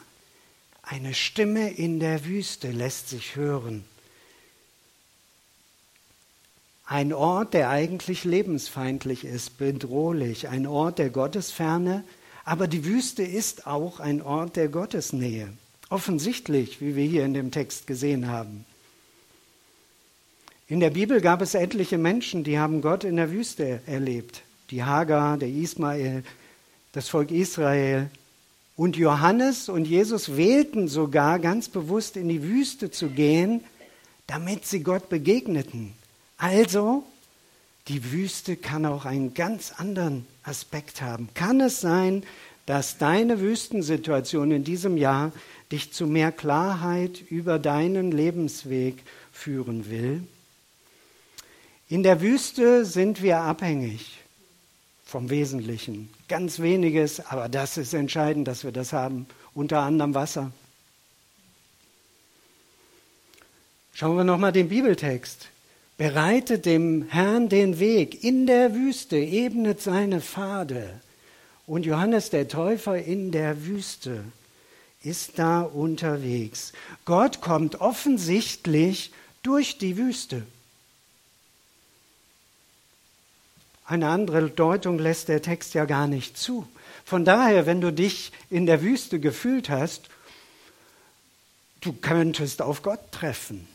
eine 0.82 1.12
Stimme 1.14 1.70
in 1.70 2.00
der 2.00 2.24
Wüste 2.24 2.70
lässt 2.70 3.08
sich 3.08 3.36
hören. 3.36 3.84
Ein 6.86 7.12
Ort, 7.12 7.52
der 7.52 7.68
eigentlich 7.68 8.24
lebensfeindlich 8.24 9.24
ist, 9.24 9.58
bedrohlich, 9.58 10.48
ein 10.48 10.66
Ort 10.66 10.98
der 10.98 11.10
Gottesferne, 11.10 12.04
aber 12.44 12.66
die 12.66 12.86
Wüste 12.86 13.22
ist 13.22 13.66
auch 13.66 14.00
ein 14.00 14.22
Ort 14.22 14.56
der 14.56 14.68
Gottesnähe. 14.68 15.52
Offensichtlich, 15.90 16.80
wie 16.80 16.96
wir 16.96 17.04
hier 17.04 17.24
in 17.24 17.34
dem 17.34 17.50
Text 17.50 17.86
gesehen 17.86 18.28
haben. 18.28 18.64
In 20.66 20.80
der 20.80 20.90
Bibel 20.90 21.22
gab 21.22 21.40
es 21.40 21.54
etliche 21.54 21.96
Menschen, 21.96 22.44
die 22.44 22.58
haben 22.58 22.82
Gott 22.82 23.04
in 23.04 23.16
der 23.16 23.30
Wüste 23.30 23.80
erlebt. 23.86 24.42
Die 24.70 24.84
Hagar, 24.84 25.38
der 25.38 25.48
Ismael, 25.48 26.24
das 26.92 27.08
Volk 27.08 27.30
Israel. 27.30 28.10
Und 28.76 28.96
Johannes 28.96 29.70
und 29.70 29.86
Jesus 29.86 30.36
wählten 30.36 30.86
sogar 30.86 31.38
ganz 31.38 31.70
bewusst 31.70 32.18
in 32.18 32.28
die 32.28 32.42
Wüste 32.42 32.90
zu 32.90 33.08
gehen, 33.08 33.64
damit 34.26 34.66
sie 34.66 34.82
Gott 34.82 35.08
begegneten. 35.08 35.94
Also, 36.36 37.02
die 37.88 38.12
Wüste 38.12 38.56
kann 38.56 38.84
auch 38.84 39.06
einen 39.06 39.32
ganz 39.32 39.72
anderen 39.78 40.26
Aspekt 40.42 41.00
haben. 41.00 41.30
Kann 41.32 41.62
es 41.62 41.80
sein, 41.80 42.24
dass 42.68 42.98
deine 42.98 43.40
Wüstensituation 43.40 44.50
in 44.50 44.62
diesem 44.62 44.98
Jahr 44.98 45.32
dich 45.72 45.90
zu 45.90 46.06
mehr 46.06 46.30
Klarheit 46.30 47.22
über 47.30 47.58
deinen 47.58 48.12
Lebensweg 48.12 49.02
führen 49.32 49.88
will. 49.88 50.22
In 51.88 52.02
der 52.02 52.20
Wüste 52.20 52.84
sind 52.84 53.22
wir 53.22 53.38
abhängig 53.38 54.18
vom 55.06 55.30
Wesentlichen. 55.30 56.10
Ganz 56.28 56.58
weniges, 56.58 57.20
aber 57.20 57.48
das 57.48 57.78
ist 57.78 57.94
entscheidend, 57.94 58.46
dass 58.46 58.64
wir 58.64 58.72
das 58.72 58.92
haben. 58.92 59.26
Unter 59.54 59.80
anderem 59.80 60.12
Wasser. 60.12 60.52
Schauen 63.94 64.18
wir 64.18 64.24
nochmal 64.24 64.52
den 64.52 64.68
Bibeltext. 64.68 65.48
Bereitet 65.96 66.66
dem 66.66 67.08
Herrn 67.08 67.48
den 67.48 67.78
Weg 67.78 68.22
in 68.22 68.46
der 68.46 68.74
Wüste, 68.74 69.16
ebnet 69.16 69.80
seine 69.80 70.20
Pfade. 70.20 71.00
Und 71.68 71.84
Johannes 71.84 72.30
der 72.30 72.48
Täufer 72.48 72.96
in 72.96 73.30
der 73.30 73.66
Wüste 73.66 74.24
ist 75.02 75.38
da 75.38 75.60
unterwegs. 75.60 76.72
Gott 77.04 77.42
kommt 77.42 77.82
offensichtlich 77.82 79.12
durch 79.42 79.76
die 79.76 79.98
Wüste. 79.98 80.46
Eine 83.84 84.08
andere 84.08 84.48
Deutung 84.48 84.98
lässt 84.98 85.28
der 85.28 85.42
Text 85.42 85.74
ja 85.74 85.84
gar 85.84 86.06
nicht 86.06 86.38
zu. 86.38 86.66
Von 87.04 87.26
daher, 87.26 87.66
wenn 87.66 87.82
du 87.82 87.92
dich 87.92 88.32
in 88.48 88.64
der 88.64 88.80
Wüste 88.80 89.20
gefühlt 89.20 89.68
hast, 89.68 90.08
du 91.82 91.92
könntest 91.92 92.62
auf 92.62 92.80
Gott 92.80 93.12
treffen. 93.12 93.68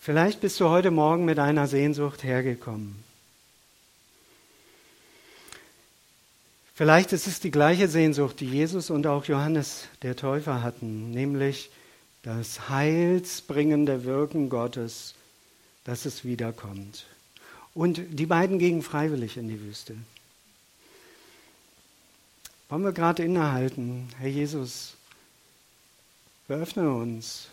Vielleicht 0.00 0.40
bist 0.40 0.60
du 0.60 0.68
heute 0.68 0.92
Morgen 0.92 1.24
mit 1.24 1.40
einer 1.40 1.66
Sehnsucht 1.66 2.22
hergekommen. 2.22 3.02
Vielleicht 6.82 7.12
ist 7.12 7.28
es 7.28 7.38
die 7.38 7.52
gleiche 7.52 7.86
Sehnsucht, 7.86 8.40
die 8.40 8.48
Jesus 8.48 8.90
und 8.90 9.06
auch 9.06 9.26
Johannes 9.26 9.84
der 10.02 10.16
Täufer 10.16 10.64
hatten, 10.64 11.12
nämlich 11.12 11.70
das 12.24 12.70
heilsbringende 12.70 14.02
Wirken 14.02 14.48
Gottes 14.48 15.14
dass 15.84 16.06
es 16.06 16.24
wiederkommt. 16.24 17.06
Und 17.72 18.00
die 18.08 18.26
beiden 18.26 18.58
gingen 18.58 18.82
freiwillig 18.82 19.36
in 19.36 19.46
die 19.46 19.60
Wüste. 19.60 19.94
Wollen 22.68 22.82
wir 22.82 22.90
gerade 22.90 23.22
innehalten, 23.22 24.08
Herr 24.18 24.28
Jesus, 24.28 24.94
beöffne 26.48 26.92
uns, 26.92 27.46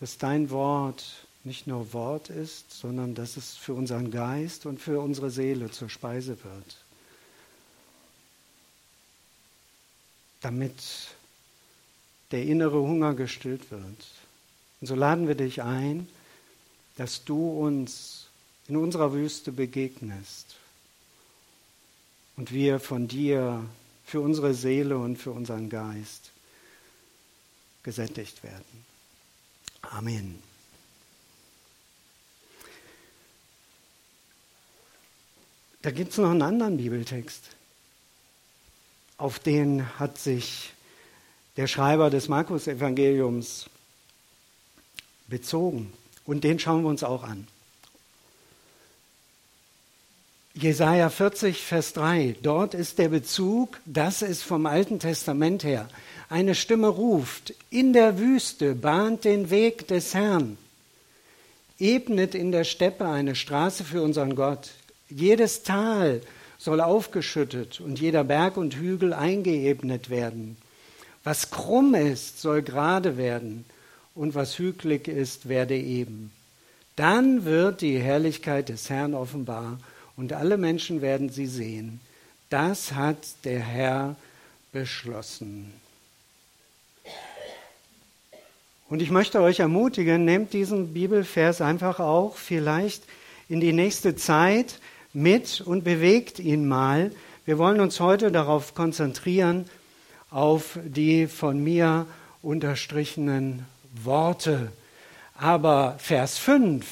dass 0.00 0.18
dein 0.18 0.50
Wort 0.50 1.24
nicht 1.44 1.68
nur 1.68 1.92
Wort 1.92 2.30
ist, 2.30 2.72
sondern 2.72 3.14
dass 3.14 3.36
es 3.36 3.54
für 3.54 3.74
unseren 3.74 4.10
Geist 4.10 4.66
und 4.66 4.80
für 4.80 4.98
unsere 4.98 5.30
Seele 5.30 5.70
zur 5.70 5.88
Speise 5.88 6.36
wird. 6.42 6.87
Damit 10.40 10.74
der 12.30 12.42
innere 12.42 12.80
Hunger 12.80 13.14
gestillt 13.14 13.70
wird. 13.70 14.06
Und 14.80 14.86
so 14.86 14.94
laden 14.94 15.26
wir 15.26 15.34
dich 15.34 15.62
ein, 15.62 16.08
dass 16.96 17.24
du 17.24 17.50
uns 17.50 18.26
in 18.68 18.76
unserer 18.76 19.12
Wüste 19.12 19.50
begegnest 19.50 20.56
und 22.36 22.52
wir 22.52 22.80
von 22.80 23.08
dir 23.08 23.64
für 24.04 24.20
unsere 24.20 24.54
Seele 24.54 24.98
und 24.98 25.16
für 25.16 25.30
unseren 25.30 25.68
Geist 25.68 26.30
gesättigt 27.82 28.42
werden. 28.42 28.84
Amen. 29.82 30.42
Da 35.82 35.90
gibt 35.90 36.12
es 36.12 36.18
noch 36.18 36.30
einen 36.30 36.42
anderen 36.42 36.76
Bibeltext. 36.76 37.57
Auf 39.18 39.40
den 39.40 39.98
hat 39.98 40.16
sich 40.18 40.72
der 41.56 41.66
Schreiber 41.66 42.08
des 42.08 42.28
Markus-Evangeliums 42.28 43.66
bezogen. 45.26 45.92
Und 46.24 46.44
den 46.44 46.58
schauen 46.58 46.82
wir 46.82 46.88
uns 46.88 47.02
auch 47.02 47.24
an. 47.24 47.48
Jesaja 50.54 51.10
40, 51.10 51.62
Vers 51.62 51.92
3. 51.92 52.36
Dort 52.42 52.74
ist 52.74 52.98
der 52.98 53.08
Bezug, 53.08 53.80
das 53.84 54.22
ist 54.22 54.42
vom 54.42 54.66
Alten 54.66 54.98
Testament 54.98 55.62
her. 55.62 55.88
Eine 56.28 56.54
Stimme 56.54 56.88
ruft, 56.88 57.54
in 57.70 57.92
der 57.92 58.18
Wüste 58.18 58.74
bahnt 58.74 59.24
den 59.24 59.50
Weg 59.50 59.88
des 59.88 60.14
Herrn. 60.14 60.58
Ebnet 61.78 62.34
in 62.34 62.50
der 62.50 62.64
Steppe 62.64 63.06
eine 63.06 63.34
Straße 63.36 63.84
für 63.84 64.02
unseren 64.02 64.34
Gott. 64.34 64.70
Jedes 65.08 65.62
Tal 65.62 66.22
soll 66.58 66.80
aufgeschüttet 66.80 67.80
und 67.80 68.00
jeder 68.00 68.24
Berg 68.24 68.56
und 68.56 68.74
Hügel 68.74 69.12
eingeebnet 69.12 70.10
werden. 70.10 70.56
Was 71.24 71.50
krumm 71.50 71.94
ist, 71.94 72.40
soll 72.40 72.62
gerade 72.62 73.16
werden 73.16 73.64
und 74.14 74.34
was 74.34 74.58
hügelig 74.58 75.06
ist, 75.08 75.48
werde 75.48 75.76
eben. 75.76 76.32
Dann 76.96 77.44
wird 77.44 77.80
die 77.80 77.98
Herrlichkeit 77.98 78.68
des 78.68 78.90
Herrn 78.90 79.14
offenbar 79.14 79.78
und 80.16 80.32
alle 80.32 80.56
Menschen 80.56 81.00
werden 81.00 81.30
sie 81.30 81.46
sehen. 81.46 82.00
Das 82.50 82.92
hat 82.92 83.18
der 83.44 83.60
Herr 83.60 84.16
beschlossen. 84.72 85.72
Und 88.88 89.02
ich 89.02 89.10
möchte 89.10 89.40
euch 89.40 89.60
ermutigen, 89.60 90.24
nehmt 90.24 90.52
diesen 90.54 90.94
Bibelvers 90.94 91.60
einfach 91.60 92.00
auch 92.00 92.36
vielleicht 92.36 93.02
in 93.48 93.60
die 93.60 93.72
nächste 93.72 94.16
Zeit 94.16 94.80
mit 95.12 95.60
und 95.60 95.84
bewegt 95.84 96.38
ihn 96.38 96.68
mal. 96.68 97.10
Wir 97.44 97.58
wollen 97.58 97.80
uns 97.80 98.00
heute 98.00 98.30
darauf 98.30 98.74
konzentrieren, 98.74 99.68
auf 100.30 100.78
die 100.84 101.26
von 101.26 101.62
mir 101.62 102.06
unterstrichenen 102.42 103.64
Worte. 104.04 104.70
Aber 105.34 105.96
Vers 105.98 106.38
5 106.38 106.84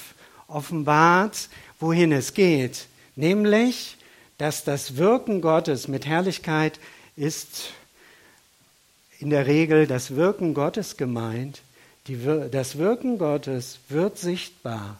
offenbart, 0.48 1.48
wohin 1.78 2.12
es 2.12 2.34
geht, 2.34 2.86
nämlich, 3.16 3.96
dass 4.38 4.64
das 4.64 4.96
Wirken 4.96 5.40
Gottes 5.40 5.88
mit 5.88 6.06
Herrlichkeit 6.06 6.78
ist 7.16 7.70
in 9.18 9.30
der 9.30 9.46
Regel 9.46 9.86
das 9.86 10.14
Wirken 10.14 10.54
Gottes 10.54 10.96
gemeint. 10.96 11.62
Die, 12.06 12.18
das 12.50 12.78
Wirken 12.78 13.18
Gottes 13.18 13.78
wird 13.88 14.18
sichtbar 14.18 14.98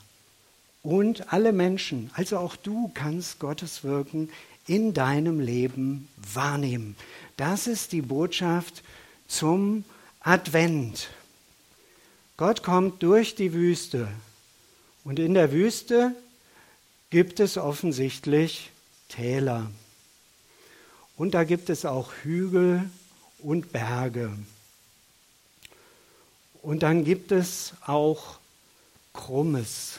und 0.87 1.33
alle 1.33 1.53
Menschen, 1.53 2.13
also 2.15 2.39
auch 2.39 2.55
du, 2.55 2.93
kannst 2.95 3.41
Gottes 3.41 3.83
Wirken 3.83 4.31
in 4.69 4.95
deinem 4.95 5.41
Leben 5.41 6.07
wahrnehmen. 6.17 6.95
Das 7.37 7.67
ist 7.67 7.91
die 7.91 8.03
Botschaft 8.03 8.85
zum 9.27 9.85
Advent. 10.21 11.09
Gott 12.37 12.63
kommt 12.63 13.03
durch 13.03 13.35
die 13.35 13.53
Wüste 13.53 14.07
und 15.03 15.19
in 15.19 15.35
der 15.35 15.51
Wüste 15.51 16.15
gibt 17.11 17.41
es 17.41 17.59
offensichtlich 17.59 18.71
Täler. 19.09 19.69
Und 21.17 21.35
da 21.35 21.43
gibt 21.43 21.69
es 21.69 21.85
auch 21.85 22.13
Hügel 22.23 22.89
und 23.41 23.73
Berge. 23.73 24.31
Und 26.63 26.85
dann 26.85 27.05
gibt 27.05 27.33
es 27.33 27.75
auch 27.85 28.39
Krummes. 29.13 29.99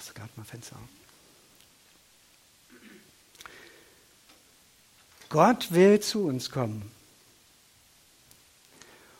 Machst 0.00 0.12
du 0.12 0.14
gerade 0.14 0.32
mal 0.36 0.44
Fenster 0.44 0.76
auf? 0.76 0.88
Gott 5.28 5.72
will 5.72 6.00
zu 6.00 6.24
uns 6.24 6.50
kommen. 6.50 6.90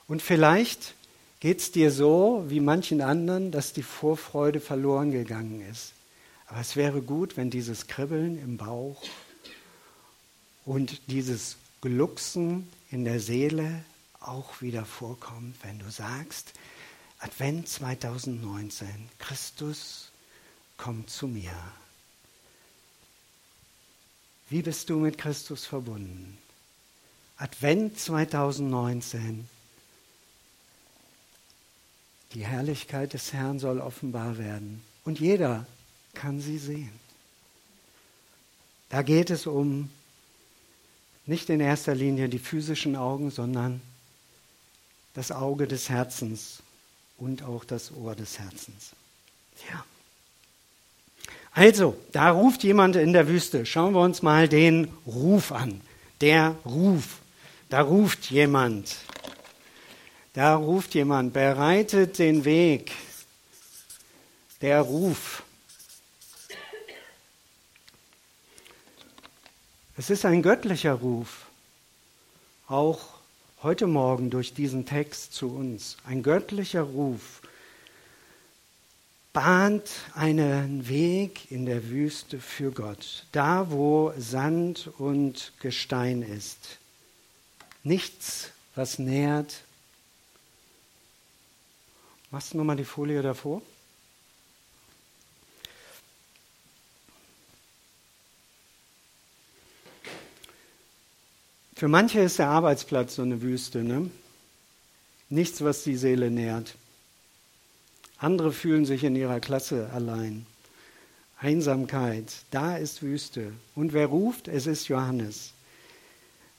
Und 0.09 0.23
vielleicht 0.23 0.95
geht 1.41 1.61
es 1.61 1.71
dir 1.71 1.91
so 1.91 2.47
wie 2.49 2.61
manchen 2.61 3.03
anderen, 3.03 3.51
dass 3.51 3.75
die 3.75 3.83
Vorfreude 3.83 4.59
verloren 4.59 5.11
gegangen 5.11 5.61
ist. 5.71 5.93
Aber 6.47 6.61
es 6.61 6.77
wäre 6.77 7.03
gut, 7.03 7.37
wenn 7.37 7.51
dieses 7.51 7.87
Kribbeln 7.87 8.43
im 8.43 8.57
Bauch 8.57 9.03
und 10.65 11.11
dieses 11.11 11.57
Glucksen 11.83 12.67
in 12.91 13.05
der 13.05 13.21
Seele 13.21 13.85
auch 14.19 14.63
wieder 14.63 14.87
vorkommt, 14.87 15.57
wenn 15.63 15.79
du 15.79 15.91
sagst, 15.91 16.55
Advent 17.19 17.69
2019, 17.69 18.89
Christus 19.19 20.10
kommt 20.81 21.11
zu 21.11 21.29
mir. 21.29 21.53
Wie 24.49 24.63
bist 24.63 24.89
du 24.89 24.99
mit 24.99 25.19
Christus 25.19 25.67
verbunden? 25.67 26.39
Advent 27.37 27.99
2019. 27.99 29.47
Die 32.33 32.47
Herrlichkeit 32.47 33.13
des 33.13 33.33
Herrn 33.33 33.59
soll 33.59 33.81
offenbar 33.81 34.39
werden 34.39 34.83
und 35.05 35.21
jeder 35.21 35.67
kann 36.15 36.41
sie 36.41 36.59
sehen. 36.59 36.99
Da 38.89 39.03
geht 39.03 39.29
es 39.29 39.47
um 39.47 39.91
nicht 41.27 41.51
in 41.51 41.61
erster 41.61 41.95
Linie 41.95 42.31
die 42.31 42.39
physischen 42.39 42.97
Augen, 42.97 43.31
sondern 43.31 43.83
das 45.13 45.31
Auge 45.31 45.69
des 45.69 45.91
Herzens 45.91 46.63
und 47.19 47.43
auch 47.43 47.65
das 47.65 47.93
Ohr 47.93 48.15
des 48.17 48.39
Herzens. 48.39 48.93
Ja. 49.71 49.85
Also, 51.53 51.97
da 52.13 52.31
ruft 52.31 52.63
jemand 52.63 52.97
in 52.97 53.13
der 53.13 53.29
Wüste. 53.29 53.67
Schauen 53.67 53.95
wir 53.95 54.01
uns 54.01 54.23
mal 54.23 54.49
den 54.49 54.89
Ruf 55.07 55.53
an. 55.53 55.81
Der 56.21 56.57
Ruf. 56.65 57.19
Da 57.69 57.83
ruft 57.83 58.31
jemand. 58.31 58.97
Da 60.33 60.55
ruft 60.55 60.95
jemand, 60.95 61.33
bereitet 61.33 62.19
den 62.19 62.45
Weg. 62.45 62.93
Der 64.61 64.81
Ruf. 64.81 65.43
Es 69.97 70.09
ist 70.09 70.25
ein 70.25 70.43
göttlicher 70.43 70.95
Ruf, 70.95 71.47
auch 72.69 73.01
heute 73.63 73.87
Morgen 73.87 74.31
durch 74.31 74.55
diesen 74.55 74.87
Text 74.87 75.35
zu 75.35 75.55
uns. 75.55 75.99
Ein 76.07 76.23
göttlicher 76.23 76.83
Ruf 76.83 77.43
bahnt 79.33 79.91
einen 80.15 80.89
Weg 80.89 81.51
in 81.51 81.67
der 81.67 81.89
Wüste 81.89 82.41
für 82.41 82.73
Gott, 82.73 83.27
da 83.33 83.71
wo 83.71 84.13
Sand 84.19 84.91
und 84.99 85.53
Gestein 85.61 86.23
ist. 86.23 86.79
Nichts, 87.85 88.51
was 88.75 88.99
nährt. 88.99 89.63
Machst 92.31 92.53
du 92.53 92.59
nochmal 92.59 92.77
die 92.77 92.85
Folie 92.85 93.23
davor? 93.23 93.63
Für 101.75 101.89
manche 101.89 102.21
ist 102.21 102.39
der 102.39 102.49
Arbeitsplatz 102.49 103.15
so 103.15 103.23
eine 103.23 103.41
Wüste, 103.41 103.83
ne? 103.83 104.11
Nichts, 105.31 105.65
was 105.65 105.83
die 105.83 105.97
Seele 105.97 106.31
nährt. 106.31 106.75
Andere 108.21 108.53
fühlen 108.53 108.85
sich 108.85 109.03
in 109.03 109.17
ihrer 109.17 109.41
Klasse 109.41 109.89
allein. 109.95 110.45
Einsamkeit, 111.39 112.27
da 112.51 112.77
ist 112.77 113.03
Wüste. 113.03 113.53
Und 113.75 113.95
wer 113.95 114.07
ruft? 114.07 114.47
Es 114.47 114.67
ist 114.67 114.89
Johannes. 114.89 115.53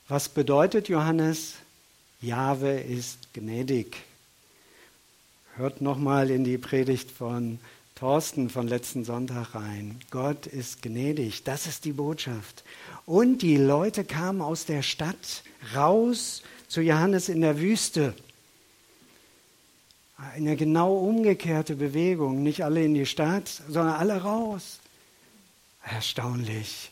Was 0.08 0.28
bedeutet 0.28 0.88
Johannes? 0.88 1.54
Jahwe 2.20 2.80
ist 2.80 3.32
gnädig. 3.32 3.96
Hört 5.54 5.80
nochmal 5.80 6.30
in 6.30 6.42
die 6.42 6.58
Predigt 6.58 7.12
von 7.12 7.60
Thorsten 7.94 8.50
von 8.50 8.66
letzten 8.66 9.04
Sonntag 9.04 9.54
rein. 9.54 10.00
Gott 10.10 10.48
ist 10.48 10.82
gnädig, 10.82 11.44
das 11.44 11.68
ist 11.68 11.84
die 11.84 11.92
Botschaft. 11.92 12.64
Und 13.06 13.42
die 13.42 13.56
Leute 13.56 14.04
kamen 14.04 14.42
aus 14.42 14.66
der 14.66 14.82
Stadt 14.82 15.44
raus 15.76 16.42
zu 16.66 16.80
Johannes 16.80 17.28
in 17.28 17.40
der 17.40 17.60
Wüste. 17.60 18.14
Eine 20.30 20.56
genau 20.56 20.94
umgekehrte 20.94 21.74
Bewegung. 21.74 22.42
Nicht 22.42 22.64
alle 22.64 22.84
in 22.84 22.94
die 22.94 23.06
Stadt, 23.06 23.48
sondern 23.68 23.94
alle 23.94 24.22
raus. 24.22 24.78
Erstaunlich. 25.84 26.90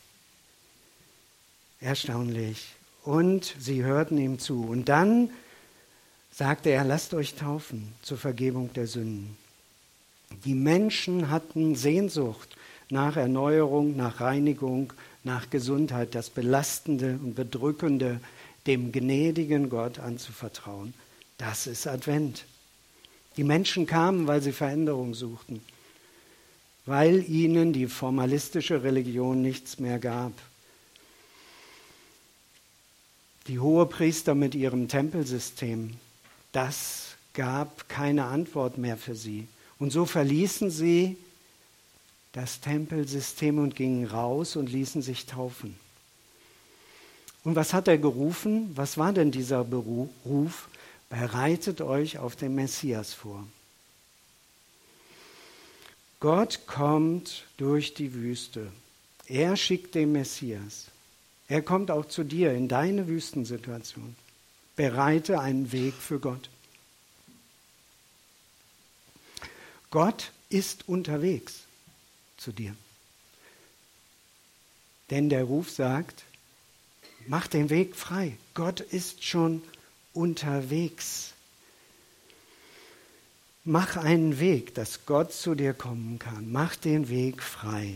Erstaunlich. 1.79 2.67
Und 3.03 3.55
sie 3.57 3.83
hörten 3.83 4.17
ihm 4.17 4.37
zu. 4.37 4.63
Und 4.63 4.89
dann 4.89 5.29
sagte 6.31 6.69
er, 6.69 6.83
lasst 6.83 7.13
euch 7.13 7.35
taufen 7.35 7.93
zur 8.01 8.17
Vergebung 8.17 8.73
der 8.73 8.87
Sünden. 8.87 9.37
Die 10.45 10.53
Menschen 10.53 11.29
hatten 11.29 11.75
Sehnsucht 11.75 12.55
nach 12.89 13.15
Erneuerung, 13.15 13.95
nach 13.95 14.19
Reinigung, 14.21 14.93
nach 15.23 15.49
Gesundheit, 15.49 16.15
das 16.15 16.29
Belastende 16.29 17.19
und 17.21 17.35
Bedrückende 17.35 18.19
dem 18.67 18.91
gnädigen 18.91 19.69
Gott 19.69 19.99
anzuvertrauen. 19.99 20.93
Das 21.37 21.67
ist 21.67 21.87
Advent. 21.87 22.45
Die 23.37 23.43
Menschen 23.43 23.85
kamen, 23.85 24.27
weil 24.27 24.41
sie 24.41 24.51
Veränderung 24.51 25.13
suchten, 25.13 25.61
weil 26.85 27.23
ihnen 27.29 27.73
die 27.73 27.87
formalistische 27.87 28.83
Religion 28.83 29.41
nichts 29.41 29.79
mehr 29.79 29.99
gab, 29.99 30.33
die 33.47 33.59
Hohepriester 33.59 34.35
mit 34.35 34.55
ihrem 34.55 34.87
Tempelsystem, 34.87 35.93
das 36.51 37.15
gab 37.33 37.87
keine 37.89 38.25
Antwort 38.25 38.77
mehr 38.77 38.97
für 38.97 39.15
sie. 39.15 39.47
Und 39.79 39.91
so 39.91 40.05
verließen 40.05 40.69
sie 40.69 41.17
das 42.33 42.59
Tempelsystem 42.61 43.57
und 43.57 43.75
gingen 43.75 44.05
raus 44.05 44.55
und 44.55 44.71
ließen 44.71 45.01
sich 45.01 45.25
taufen. 45.25 45.75
Und 47.43 47.55
was 47.55 47.73
hat 47.73 47.87
er 47.87 47.97
gerufen? 47.97 48.71
Was 48.75 48.97
war 48.97 49.13
denn 49.13 49.31
dieser 49.31 49.63
Beruf? 49.63 50.67
Bereitet 51.11 51.81
euch 51.81 52.19
auf 52.19 52.37
den 52.37 52.55
Messias 52.55 53.13
vor. 53.13 53.45
Gott 56.21 56.61
kommt 56.67 57.43
durch 57.57 57.93
die 57.93 58.13
Wüste. 58.13 58.71
Er 59.27 59.57
schickt 59.57 59.93
den 59.93 60.13
Messias. 60.13 60.85
Er 61.49 61.61
kommt 61.61 61.91
auch 61.91 62.05
zu 62.05 62.23
dir 62.23 62.53
in 62.53 62.69
deine 62.69 63.09
Wüstensituation. 63.09 64.15
Bereite 64.77 65.41
einen 65.41 65.73
Weg 65.73 65.95
für 65.95 66.17
Gott. 66.17 66.49
Gott 69.89 70.31
ist 70.47 70.87
unterwegs 70.87 71.63
zu 72.37 72.53
dir. 72.53 72.73
Denn 75.09 75.27
der 75.27 75.43
Ruf 75.43 75.69
sagt, 75.69 76.23
mach 77.27 77.47
den 77.47 77.69
Weg 77.69 77.97
frei. 77.97 78.37
Gott 78.53 78.79
ist 78.79 79.25
schon 79.25 79.55
unterwegs. 79.55 79.80
Mach 83.63 83.95
einen 83.97 84.39
Weg, 84.39 84.73
dass 84.75 85.05
Gott 85.05 85.31
zu 85.33 85.55
dir 85.55 85.73
kommen 85.73 86.19
kann. 86.19 86.51
Mach 86.51 86.75
den 86.75 87.09
Weg 87.09 87.43
frei. 87.43 87.95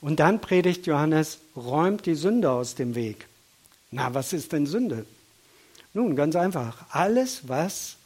Und 0.00 0.20
dann 0.20 0.40
predigt 0.40 0.86
Johannes, 0.86 1.38
räumt 1.54 2.06
die 2.06 2.14
Sünde 2.14 2.50
aus 2.50 2.74
dem 2.74 2.94
Weg. 2.94 3.26
Na, 3.90 4.14
was 4.14 4.32
ist 4.32 4.52
denn 4.52 4.66
Sünde? 4.66 5.06
Nun, 5.94 6.16
ganz 6.16 6.36
einfach, 6.36 6.84
alles, 6.90 7.48
was 7.48 7.96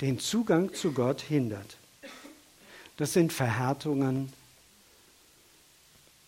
den 0.00 0.18
Zugang 0.18 0.72
zu 0.74 0.92
Gott 0.92 1.20
hindert. 1.20 1.76
Das 2.96 3.12
sind 3.14 3.32
Verhärtungen, 3.32 4.32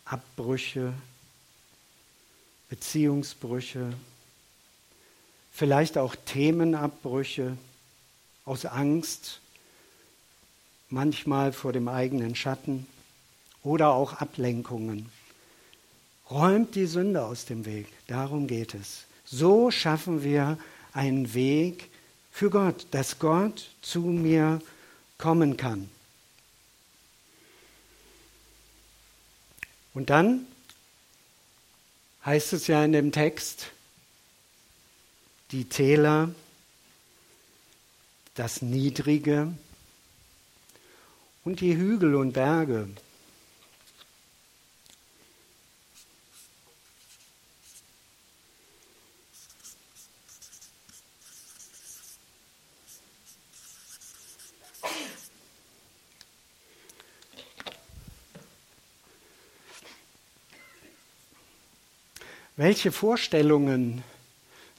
Abbrüche, 0.04 0.92
Beziehungsbrüche, 2.68 3.92
vielleicht 5.52 5.98
auch 5.98 6.16
Themenabbrüche 6.16 7.56
aus 8.44 8.64
Angst, 8.64 9.40
manchmal 10.88 11.52
vor 11.52 11.72
dem 11.72 11.88
eigenen 11.88 12.34
Schatten 12.34 12.86
oder 13.62 13.92
auch 13.92 14.14
Ablenkungen. 14.14 15.10
Räumt 16.30 16.74
die 16.74 16.86
Sünde 16.86 17.24
aus 17.24 17.44
dem 17.44 17.66
Weg, 17.66 17.86
darum 18.06 18.46
geht 18.46 18.74
es. 18.74 19.04
So 19.24 19.70
schaffen 19.70 20.22
wir 20.24 20.58
einen 20.92 21.34
Weg 21.34 21.90
für 22.30 22.50
Gott, 22.50 22.86
dass 22.90 23.18
Gott 23.18 23.70
zu 23.82 24.00
mir 24.00 24.60
kommen 25.18 25.56
kann. 25.56 25.88
Und 29.94 30.08
dann 30.08 30.46
heißt 32.24 32.54
es 32.54 32.66
ja 32.66 32.82
in 32.84 32.92
dem 32.92 33.12
Text, 33.12 33.66
die 35.52 35.66
Täler, 35.66 36.34
das 38.34 38.62
Niedrige 38.62 39.52
und 41.44 41.60
die 41.60 41.76
Hügel 41.76 42.14
und 42.14 42.32
Berge. 42.32 42.88
Welche 62.56 62.92
Vorstellungen 62.92 64.02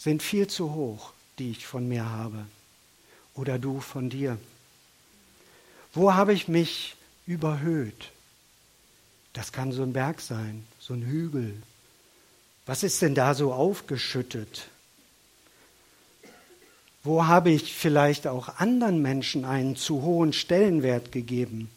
sind 0.04 0.22
viel 0.22 0.48
zu 0.48 0.74
hoch, 0.74 1.14
die 1.40 1.52
ich 1.52 1.66
von 1.66 1.88
mir 1.88 2.10
habe 2.10 2.46
oder 3.36 3.58
du 3.58 3.80
von 3.80 4.10
dir? 4.10 4.38
Wo 5.94 6.14
habe 6.14 6.34
ich 6.34 6.48
mich 6.48 6.96
überhöht? 7.26 8.12
Das 9.32 9.54
kann 9.54 9.72
so 9.72 9.84
ein 9.84 9.94
Berg 9.94 10.20
sein, 10.20 10.68
so 10.80 10.94
ein 10.94 11.06
Hügel. 11.06 11.56
Was 12.66 12.84
ist 12.84 13.02
denn 13.02 13.16
da 13.16 13.34
so 13.34 13.54
aufgeschüttet? 13.54 14.68
Wo 17.04 17.26
habe 17.26 17.52
ich 17.52 17.74
vielleicht 17.74 18.28
auch 18.28 18.58
anderen 18.58 19.02
Menschen 19.02 19.46
einen 19.46 19.76
zu 19.76 20.02
hohen 20.02 20.34
Stellenwert 20.34 21.12
gegeben? 21.12 21.70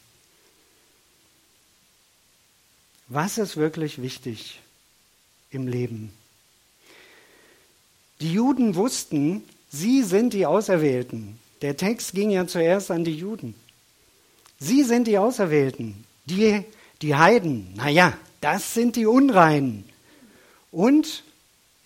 Was 3.08 3.38
ist 3.38 3.56
wirklich 3.56 4.02
wichtig? 4.02 4.60
im 5.50 5.66
Leben. 5.66 6.12
Die 8.20 8.32
Juden 8.32 8.74
wussten, 8.74 9.42
sie 9.70 10.02
sind 10.02 10.32
die 10.32 10.46
Auserwählten. 10.46 11.38
Der 11.62 11.76
Text 11.76 12.12
ging 12.12 12.30
ja 12.30 12.46
zuerst 12.46 12.90
an 12.90 13.04
die 13.04 13.16
Juden. 13.16 13.54
Sie 14.58 14.84
sind 14.84 15.06
die 15.06 15.18
Auserwählten. 15.18 16.04
Die, 16.24 16.62
die 17.02 17.14
Heiden, 17.14 17.74
naja, 17.76 18.14
das 18.40 18.74
sind 18.74 18.96
die 18.96 19.06
Unreinen. 19.06 19.84
Und 20.70 21.24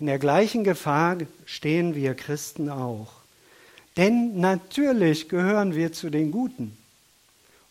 In 0.00 0.06
der 0.06 0.18
gleichen 0.18 0.64
Gefahr 0.64 1.18
stehen 1.44 1.94
wir 1.94 2.14
Christen 2.14 2.70
auch. 2.70 3.12
Denn 3.98 4.40
natürlich 4.40 5.28
gehören 5.28 5.74
wir 5.74 5.92
zu 5.92 6.08
den 6.08 6.30
Guten. 6.30 6.76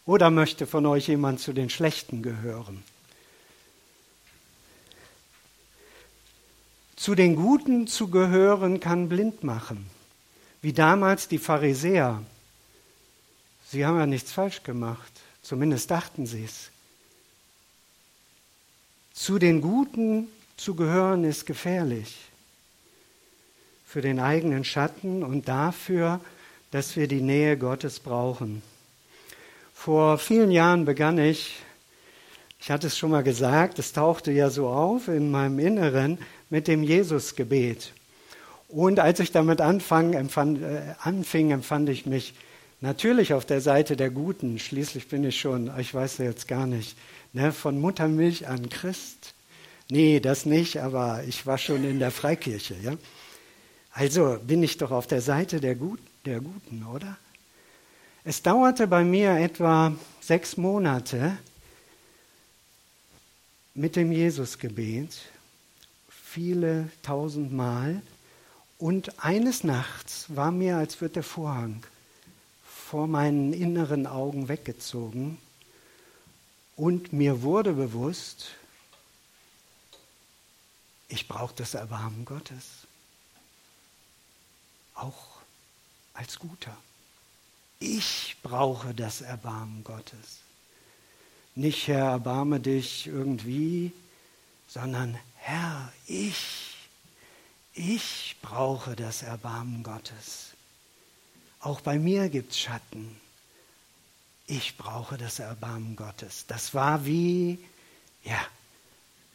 Oder 0.05 0.29
möchte 0.29 0.67
von 0.67 0.85
euch 0.85 1.07
jemand 1.07 1.39
zu 1.39 1.53
den 1.53 1.71
Schlechten 1.71 2.21
gehören? 2.21 2.83
Zu 6.99 7.15
den 7.15 7.37
Guten 7.37 7.87
zu 7.87 8.09
gehören 8.09 8.81
kann 8.81 9.07
blind 9.07 9.41
machen. 9.41 9.89
Wie 10.61 10.73
damals 10.73 11.29
die 11.29 11.37
Pharisäer. 11.37 12.21
Sie 13.69 13.85
haben 13.85 13.97
ja 13.97 14.05
nichts 14.05 14.33
falsch 14.33 14.63
gemacht. 14.63 15.09
Zumindest 15.41 15.89
dachten 15.89 16.25
sie 16.25 16.43
es. 16.43 16.71
Zu 19.13 19.39
den 19.39 19.61
Guten 19.61 20.27
zu 20.57 20.75
gehören 20.75 21.23
ist 21.23 21.45
gefährlich. 21.45 22.17
Für 23.85 24.01
den 24.01 24.19
eigenen 24.19 24.65
Schatten 24.65 25.23
und 25.23 25.47
dafür, 25.47 26.19
dass 26.71 26.97
wir 26.97 27.07
die 27.07 27.21
Nähe 27.21 27.57
Gottes 27.57 28.01
brauchen. 28.01 28.61
Vor 29.73 30.17
vielen 30.17 30.51
Jahren 30.51 30.83
begann 30.83 31.17
ich, 31.17 31.61
ich 32.59 32.69
hatte 32.69 32.87
es 32.87 32.97
schon 32.97 33.11
mal 33.11 33.23
gesagt, 33.23 33.79
es 33.79 33.93
tauchte 33.93 34.33
ja 34.33 34.49
so 34.49 34.67
auf 34.67 35.07
in 35.07 35.31
meinem 35.31 35.59
Inneren 35.59 36.17
mit 36.49 36.67
dem 36.67 36.83
Jesusgebet. 36.83 37.93
Und 38.67 38.99
als 38.99 39.19
ich 39.19 39.31
damit 39.31 39.61
anfang, 39.61 40.13
empfand, 40.13 40.61
äh, 40.61 40.81
anfing, 41.01 41.51
empfand 41.51 41.89
ich 41.89 42.05
mich 42.05 42.33
natürlich 42.81 43.33
auf 43.33 43.45
der 43.45 43.61
Seite 43.61 43.95
der 43.95 44.09
Guten. 44.09 44.59
Schließlich 44.59 45.07
bin 45.07 45.23
ich 45.23 45.39
schon, 45.39 45.71
ich 45.79 45.93
weiß 45.93 46.19
jetzt 46.19 46.47
gar 46.47 46.67
nicht, 46.67 46.95
ne, 47.33 47.51
von 47.51 47.79
Muttermilch 47.79 48.47
an 48.47 48.69
Christ. 48.69 49.33
Nee, 49.89 50.19
das 50.19 50.45
nicht, 50.45 50.77
aber 50.77 51.23
ich 51.27 51.45
war 51.47 51.57
schon 51.57 51.83
in 51.83 51.99
der 51.99 52.11
Freikirche. 52.11 52.75
Ja? 52.83 52.93
Also 53.91 54.37
bin 54.45 54.61
ich 54.61 54.77
doch 54.77 54.91
auf 54.91 55.07
der 55.07 55.21
Seite 55.21 55.59
der, 55.59 55.75
Gut, 55.75 55.99
der 56.25 56.39
Guten, 56.39 56.85
oder? 56.85 57.17
Es 58.23 58.43
dauerte 58.43 58.85
bei 58.85 59.03
mir 59.03 59.37
etwa 59.37 59.95
sechs 60.21 60.57
Monate 60.57 61.37
mit 63.73 63.95
dem 63.95 64.11
Jesusgebet, 64.11 65.17
viele 66.31 66.89
tausend 67.01 67.51
Mal. 67.51 68.01
Und 68.77 69.23
eines 69.23 69.63
Nachts 69.63 70.25
war 70.29 70.51
mir, 70.51 70.77
als 70.77 71.01
wird 71.01 71.15
der 71.15 71.23
Vorhang 71.23 71.83
vor 72.63 73.07
meinen 73.07 73.53
inneren 73.53 74.07
Augen 74.07 74.47
weggezogen 74.47 75.37
und 76.75 77.11
mir 77.11 77.41
wurde 77.41 77.73
bewusst, 77.73 78.47
ich 81.07 81.27
brauche 81.27 81.53
das 81.55 81.73
Erbarmen 81.73 82.23
Gottes. 82.25 82.63
Auch 84.93 85.39
als 86.13 86.39
Guter. 86.39 86.77
Ich 87.79 88.37
brauche 88.43 88.93
das 88.93 89.21
Erbarmen 89.21 89.83
Gottes. 89.83 90.39
Nicht 91.55 91.87
Herr, 91.87 92.11
erbarme 92.11 92.59
dich 92.59 93.07
irgendwie, 93.07 93.91
sondern 94.67 95.17
Herr, 95.49 95.91
ich, 96.07 96.75
ich 97.73 98.35
brauche 98.41 98.95
das 98.95 99.23
Erbarmen 99.23 99.83
Gottes. 99.83 100.51
Auch 101.59 101.81
bei 101.81 101.97
mir 101.97 102.29
gibt 102.29 102.51
es 102.51 102.59
Schatten. 102.59 103.19
Ich 104.47 104.77
brauche 104.77 105.17
das 105.17 105.39
Erbarmen 105.39 105.95
Gottes. 105.95 106.45
Das 106.47 106.73
war 106.73 107.05
wie, 107.05 107.59
ja, 108.23 108.39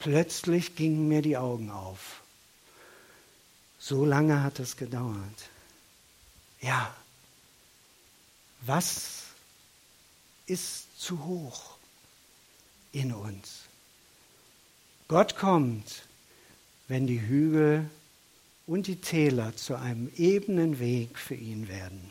Plötzlich 0.04 0.76
gingen 0.76 1.08
mir 1.08 1.22
die 1.22 1.38
Augen 1.38 1.70
auf. 1.70 2.20
So 3.78 4.04
lange 4.04 4.42
hat 4.42 4.58
es 4.58 4.76
gedauert. 4.76 5.48
Ja, 6.60 6.94
was 8.60 9.22
ist 10.44 11.00
zu 11.00 11.24
hoch 11.24 11.78
in 12.92 13.14
uns? 13.14 13.63
Gott 15.08 15.36
kommt, 15.36 16.02
wenn 16.88 17.06
die 17.06 17.20
Hügel 17.20 17.88
und 18.66 18.86
die 18.86 19.00
Täler 19.00 19.54
zu 19.56 19.74
einem 19.74 20.10
ebenen 20.16 20.78
Weg 20.78 21.18
für 21.18 21.34
ihn 21.34 21.68
werden. 21.68 22.10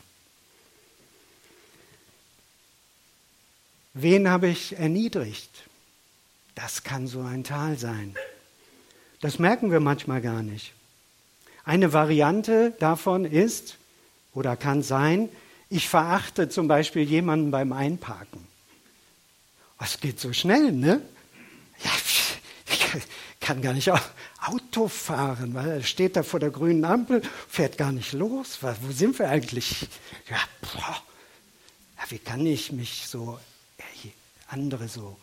Wen 3.94 4.28
habe 4.28 4.48
ich 4.48 4.76
erniedrigt? 4.76 5.50
Das 6.54 6.82
kann 6.82 7.06
so 7.06 7.22
ein 7.22 7.44
Tal 7.44 7.78
sein. 7.78 8.14
Das 9.20 9.38
merken 9.38 9.70
wir 9.70 9.80
manchmal 9.80 10.20
gar 10.20 10.42
nicht. 10.42 10.72
Eine 11.64 11.92
Variante 11.92 12.72
davon 12.78 13.24
ist 13.24 13.76
oder 14.34 14.56
kann 14.56 14.82
sein, 14.82 15.28
ich 15.70 15.88
verachte 15.88 16.48
zum 16.48 16.68
Beispiel 16.68 17.02
jemanden 17.02 17.50
beim 17.50 17.72
Einparken. 17.72 18.46
Was 19.78 20.00
geht 20.00 20.20
so 20.20 20.32
schnell, 20.32 20.72
ne? 20.72 21.00
Ja, 21.82 21.90
kann 23.40 23.62
gar 23.62 23.72
nicht 23.72 23.90
Auto 23.90 24.88
fahren, 24.88 25.54
weil 25.54 25.68
er 25.68 25.82
steht 25.82 26.16
da 26.16 26.22
vor 26.22 26.40
der 26.40 26.50
grünen 26.50 26.84
Ampel, 26.84 27.22
fährt 27.48 27.78
gar 27.78 27.92
nicht 27.92 28.12
los. 28.12 28.58
Wo 28.60 28.92
sind 28.92 29.18
wir 29.18 29.28
eigentlich? 29.28 29.88
Ja, 30.28 30.38
ja 30.78 30.96
wie 32.08 32.18
kann 32.18 32.44
ich 32.44 32.70
mich 32.72 33.06
so, 33.06 33.38
andere 34.48 34.88
so 34.88 35.16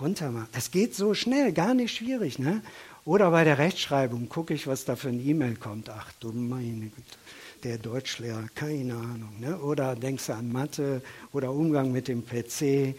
runter 0.00 0.30
machen. 0.30 0.48
Das 0.52 0.70
geht 0.70 0.94
so 0.94 1.14
schnell, 1.14 1.52
gar 1.52 1.74
nicht 1.74 1.96
schwierig. 1.96 2.38
Ne? 2.38 2.62
Oder 3.04 3.30
bei 3.30 3.44
der 3.44 3.58
Rechtschreibung 3.58 4.28
gucke 4.28 4.54
ich, 4.54 4.66
was 4.66 4.84
da 4.84 4.96
für 4.96 5.08
ein 5.08 5.26
E-Mail 5.26 5.56
kommt. 5.56 5.88
Ach 5.90 6.10
du 6.20 6.32
meine 6.32 6.86
Güte, 6.86 7.18
der 7.64 7.78
Deutschlehrer, 7.78 8.48
keine 8.54 8.94
Ahnung. 8.94 9.40
Ne? 9.40 9.58
Oder 9.58 9.94
denkst 9.94 10.26
du 10.26 10.34
an 10.34 10.52
Mathe 10.52 11.02
oder 11.32 11.52
Umgang 11.52 11.92
mit 11.92 12.08
dem 12.08 12.24
PC. 12.24 12.96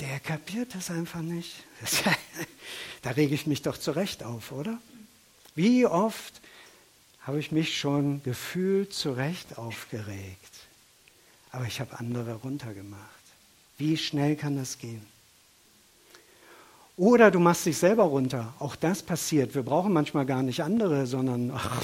Der 0.00 0.20
kapiert 0.20 0.74
das 0.74 0.90
einfach 0.90 1.22
nicht. 1.22 1.64
da 3.02 3.10
rege 3.10 3.34
ich 3.34 3.46
mich 3.46 3.62
doch 3.62 3.78
zurecht 3.78 4.22
auf, 4.22 4.52
oder? 4.52 4.78
Wie 5.54 5.86
oft 5.86 6.40
habe 7.22 7.40
ich 7.40 7.50
mich 7.50 7.78
schon 7.78 8.22
gefühlt 8.22 8.92
zurecht 8.92 9.58
aufgeregt, 9.58 10.52
aber 11.50 11.66
ich 11.66 11.80
habe 11.80 11.98
andere 11.98 12.34
runtergemacht. 12.34 13.02
Wie 13.78 13.96
schnell 13.96 14.36
kann 14.36 14.56
das 14.56 14.78
gehen? 14.78 15.04
Oder 16.96 17.30
du 17.30 17.40
machst 17.40 17.66
dich 17.66 17.76
selber 17.76 18.04
runter. 18.04 18.54
Auch 18.58 18.74
das 18.74 19.02
passiert. 19.02 19.54
Wir 19.54 19.62
brauchen 19.62 19.92
manchmal 19.92 20.24
gar 20.24 20.42
nicht 20.42 20.62
andere, 20.62 21.06
sondern 21.06 21.50
ach, 21.54 21.82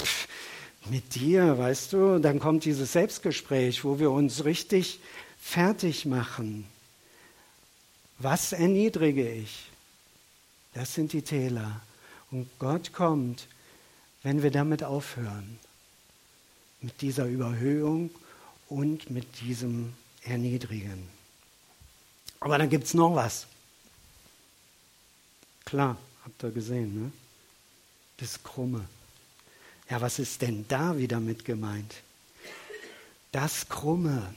mit 0.91 1.15
dir, 1.15 1.59
weißt 1.59 1.93
du, 1.93 2.19
dann 2.19 2.41
kommt 2.41 2.65
dieses 2.65 2.93
Selbstgespräch, 2.93 3.85
wo 3.85 3.99
wir 3.99 4.11
uns 4.11 4.45
richtig 4.45 5.01
fertig 5.39 6.07
machen. 6.07 6.67
Was 8.23 8.53
erniedrige 8.53 9.29
ich? 9.29 9.69
Das 10.75 10.95
sind 10.95 11.13
die 11.13 11.23
Täler. 11.23 11.81
Und 12.31 12.49
Gott 12.61 12.93
kommt, 12.93 13.49
wenn 14.23 14.45
wir 14.45 14.53
damit 14.53 14.85
aufhören. 14.85 15.59
Mit 16.81 17.01
dieser 17.01 17.27
Überhöhung 17.27 18.11
und 18.69 19.11
mit 19.11 19.41
diesem 19.41 19.93
Erniedrigen. 20.23 21.09
Aber 22.39 22.59
dann 22.59 22.71
gibt 22.71 22.85
es 22.85 22.95
noch 22.95 23.17
was. 23.17 23.47
Klar, 25.65 25.97
habt 26.25 26.43
ihr 26.45 26.53
gesehen, 26.53 27.03
ne? 27.03 27.13
Das 28.19 28.41
Krumme. 28.43 28.85
Ja, 29.91 30.01
was 30.01 30.21
ist 30.21 30.43
denn 30.43 30.65
da 30.69 30.97
wieder 30.97 31.19
mit 31.19 31.45
gemeint? 31.45 31.95
Das 33.33 33.69
Krumme. 33.69 34.33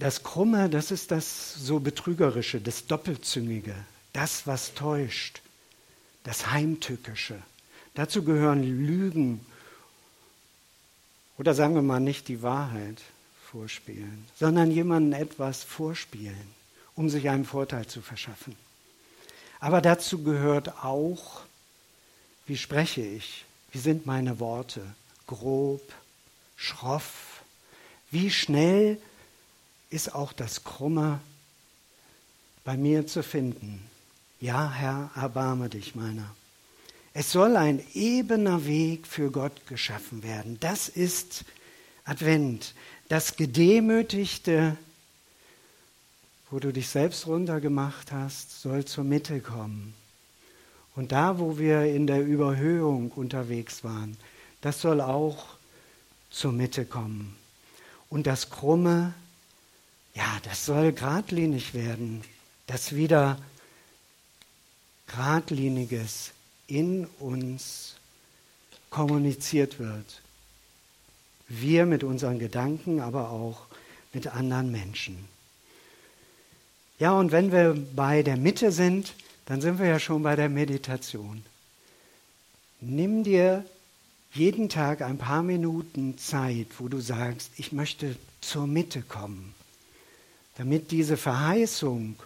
Das 0.00 0.22
Krumme, 0.22 0.68
das 0.68 0.90
ist 0.90 1.10
das 1.10 1.54
so 1.54 1.78
Betrügerische, 1.78 2.60
das 2.60 2.86
Doppelzüngige 2.86 3.74
das, 4.12 4.46
was 4.46 4.74
täuscht, 4.74 5.40
das 6.24 6.50
Heimtückische. 6.50 7.40
Dazu 7.94 8.24
gehören 8.24 8.62
Lügen 8.62 9.44
oder 11.38 11.54
sagen 11.54 11.74
wir 11.74 11.82
mal 11.82 12.00
nicht 12.00 12.28
die 12.28 12.42
Wahrheit 12.42 13.00
vorspielen, 13.50 14.26
sondern 14.38 14.70
jemandem 14.70 15.20
etwas 15.20 15.64
vorspielen, 15.64 16.54
um 16.94 17.08
sich 17.08 17.28
einen 17.28 17.44
Vorteil 17.44 17.86
zu 17.86 18.02
verschaffen. 18.02 18.56
Aber 19.58 19.80
dazu 19.80 20.22
gehört 20.22 20.84
auch, 20.84 21.42
wie 22.46 22.56
spreche 22.56 23.02
ich, 23.02 23.44
wie 23.72 23.78
sind 23.78 24.06
meine 24.06 24.40
Worte, 24.40 24.82
grob, 25.26 25.82
schroff, 26.56 27.42
wie 28.10 28.30
schnell 28.30 28.98
ist 29.90 30.14
auch 30.14 30.32
das 30.32 30.64
Krumme 30.64 31.20
bei 32.64 32.76
mir 32.76 33.06
zu 33.06 33.22
finden. 33.22 33.82
Ja, 34.40 34.70
Herr, 34.70 35.10
erbarme 35.14 35.68
dich 35.68 35.94
meiner. 35.94 36.34
Es 37.12 37.32
soll 37.32 37.56
ein 37.56 37.84
ebener 37.94 38.64
Weg 38.66 39.06
für 39.06 39.30
Gott 39.30 39.66
geschaffen 39.66 40.22
werden. 40.22 40.58
Das 40.60 40.88
ist 40.88 41.44
Advent. 42.04 42.74
Das 43.08 43.36
Gedemütigte, 43.36 44.76
wo 46.50 46.60
du 46.60 46.72
dich 46.72 46.88
selbst 46.88 47.26
runtergemacht 47.26 48.12
hast, 48.12 48.62
soll 48.62 48.84
zur 48.84 49.04
Mitte 49.04 49.40
kommen. 49.40 49.94
Und 50.94 51.12
da, 51.12 51.38
wo 51.38 51.58
wir 51.58 51.84
in 51.84 52.06
der 52.06 52.24
Überhöhung 52.24 53.10
unterwegs 53.10 53.82
waren, 53.82 54.16
das 54.60 54.80
soll 54.80 55.00
auch 55.00 55.46
zur 56.30 56.52
Mitte 56.52 56.84
kommen. 56.84 57.36
Und 58.08 58.26
das 58.26 58.50
Krumme, 58.50 59.14
ja, 60.20 60.38
das 60.42 60.66
soll 60.66 60.92
geradlinig 60.92 61.72
werden, 61.72 62.22
dass 62.66 62.94
wieder 62.94 63.38
geradliniges 65.06 66.32
in 66.66 67.06
uns 67.20 67.94
kommuniziert 68.90 69.78
wird. 69.78 70.20
Wir 71.48 71.86
mit 71.86 72.04
unseren 72.04 72.38
Gedanken, 72.38 73.00
aber 73.00 73.30
auch 73.30 73.62
mit 74.12 74.26
anderen 74.26 74.70
Menschen. 74.70 75.16
Ja, 76.98 77.12
und 77.12 77.32
wenn 77.32 77.50
wir 77.50 77.74
bei 77.96 78.22
der 78.22 78.36
Mitte 78.36 78.72
sind, 78.72 79.14
dann 79.46 79.62
sind 79.62 79.78
wir 79.78 79.86
ja 79.86 79.98
schon 79.98 80.22
bei 80.22 80.36
der 80.36 80.50
Meditation. 80.50 81.42
Nimm 82.82 83.24
dir 83.24 83.64
jeden 84.34 84.68
Tag 84.68 85.00
ein 85.00 85.16
paar 85.16 85.42
Minuten 85.42 86.18
Zeit, 86.18 86.66
wo 86.78 86.88
du 86.88 87.00
sagst, 87.00 87.52
ich 87.56 87.72
möchte 87.72 88.16
zur 88.42 88.66
Mitte 88.66 89.00
kommen, 89.00 89.54
damit 90.60 90.90
diese 90.90 91.16
Verheißung, 91.16 92.16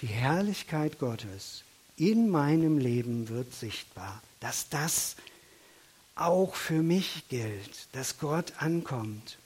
die 0.00 0.06
Herrlichkeit 0.06 1.00
Gottes 1.00 1.64
in 1.96 2.30
meinem 2.30 2.78
Leben 2.78 3.28
wird 3.28 3.52
sichtbar, 3.52 4.22
dass 4.38 4.68
das 4.68 5.16
auch 6.14 6.54
für 6.54 6.84
mich 6.84 7.24
gilt, 7.28 7.88
dass 7.94 8.20
Gott 8.20 8.52
ankommt. 8.58 9.38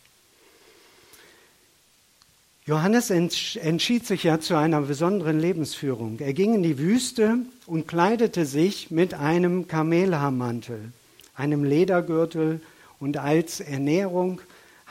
Johannes 2.66 3.08
entschied 3.08 4.06
sich 4.06 4.24
ja 4.24 4.40
zu 4.40 4.56
einer 4.56 4.82
besonderen 4.82 5.40
Lebensführung. 5.40 6.20
Er 6.20 6.34
ging 6.34 6.52
in 6.52 6.62
die 6.62 6.76
Wüste 6.76 7.38
und 7.64 7.88
kleidete 7.88 8.44
sich 8.44 8.90
mit 8.90 9.14
einem 9.14 9.68
Kamelhaarmantel, 9.68 10.92
einem 11.34 11.64
Ledergürtel 11.64 12.60
und 13.00 13.16
als 13.16 13.60
Ernährung 13.60 14.42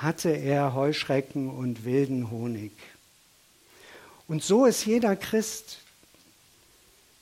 hatte 0.04 0.30
er 0.30 0.74
Heuschrecken 0.74 1.50
und 1.50 1.86
wilden 1.86 2.30
Honig. 2.30 2.72
Und 4.28 4.44
so 4.44 4.66
ist 4.66 4.86
jeder 4.86 5.16
Christ, 5.16 5.80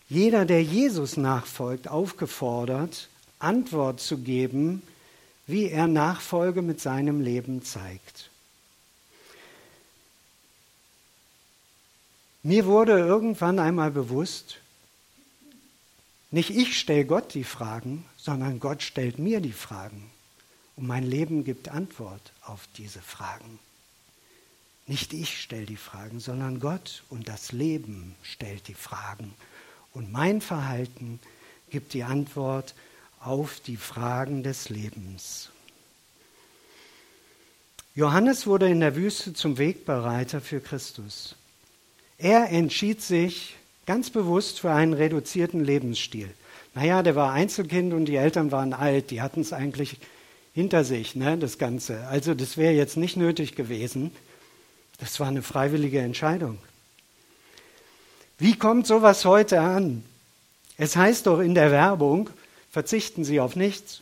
jeder, 0.09 0.45
der 0.45 0.61
Jesus 0.61 1.15
nachfolgt, 1.15 1.87
aufgefordert, 1.87 3.07
Antwort 3.39 4.01
zu 4.01 4.17
geben, 4.17 4.81
wie 5.47 5.69
er 5.69 5.87
Nachfolge 5.87 6.61
mit 6.61 6.81
seinem 6.81 7.21
Leben 7.21 7.63
zeigt. 7.63 8.29
Mir 12.43 12.65
wurde 12.65 12.97
irgendwann 12.97 13.59
einmal 13.59 13.91
bewusst, 13.91 14.57
nicht 16.31 16.49
ich 16.49 16.79
stelle 16.79 17.05
Gott 17.05 17.33
die 17.33 17.43
Fragen, 17.43 18.05
sondern 18.17 18.59
Gott 18.59 18.81
stellt 18.81 19.19
mir 19.19 19.41
die 19.41 19.51
Fragen. 19.51 20.09
Und 20.81 20.87
mein 20.87 21.03
Leben 21.03 21.43
gibt 21.43 21.69
Antwort 21.69 22.33
auf 22.41 22.67
diese 22.75 23.01
Fragen. 23.01 23.59
Nicht 24.87 25.13
ich 25.13 25.39
stelle 25.39 25.67
die 25.67 25.77
Fragen, 25.77 26.19
sondern 26.19 26.59
Gott 26.59 27.03
und 27.09 27.29
das 27.29 27.51
Leben 27.51 28.15
stellt 28.23 28.67
die 28.67 28.73
Fragen. 28.73 29.31
Und 29.93 30.11
mein 30.11 30.41
Verhalten 30.41 31.19
gibt 31.69 31.93
die 31.93 32.01
Antwort 32.01 32.73
auf 33.19 33.59
die 33.59 33.77
Fragen 33.77 34.41
des 34.41 34.69
Lebens. 34.69 35.51
Johannes 37.93 38.47
wurde 38.47 38.67
in 38.67 38.79
der 38.79 38.95
Wüste 38.95 39.35
zum 39.35 39.59
Wegbereiter 39.59 40.41
für 40.41 40.61
Christus. 40.61 41.35
Er 42.17 42.49
entschied 42.49 43.03
sich 43.03 43.55
ganz 43.85 44.09
bewusst 44.09 44.61
für 44.61 44.71
einen 44.71 44.93
reduzierten 44.93 45.63
Lebensstil. 45.63 46.33
Naja, 46.73 47.03
der 47.03 47.15
war 47.15 47.33
Einzelkind 47.33 47.93
und 47.93 48.05
die 48.05 48.15
Eltern 48.15 48.51
waren 48.51 48.73
alt, 48.73 49.11
die 49.11 49.21
hatten 49.21 49.41
es 49.41 49.53
eigentlich 49.53 49.99
hinter 50.53 50.83
sich, 50.83 51.15
ne, 51.15 51.37
das 51.37 51.57
Ganze. 51.57 52.07
Also 52.07 52.33
das 52.33 52.57
wäre 52.57 52.73
jetzt 52.73 52.97
nicht 52.97 53.17
nötig 53.17 53.55
gewesen. 53.55 54.11
Das 54.99 55.19
war 55.19 55.27
eine 55.27 55.41
freiwillige 55.41 55.99
Entscheidung. 55.99 56.59
Wie 58.37 58.57
kommt 58.57 58.87
sowas 58.87 59.25
heute 59.25 59.61
an? 59.61 60.03
Es 60.77 60.95
heißt 60.95 61.27
doch 61.27 61.39
in 61.39 61.55
der 61.55 61.71
Werbung, 61.71 62.29
verzichten 62.71 63.23
Sie 63.23 63.39
auf 63.39 63.55
nichts. 63.55 64.01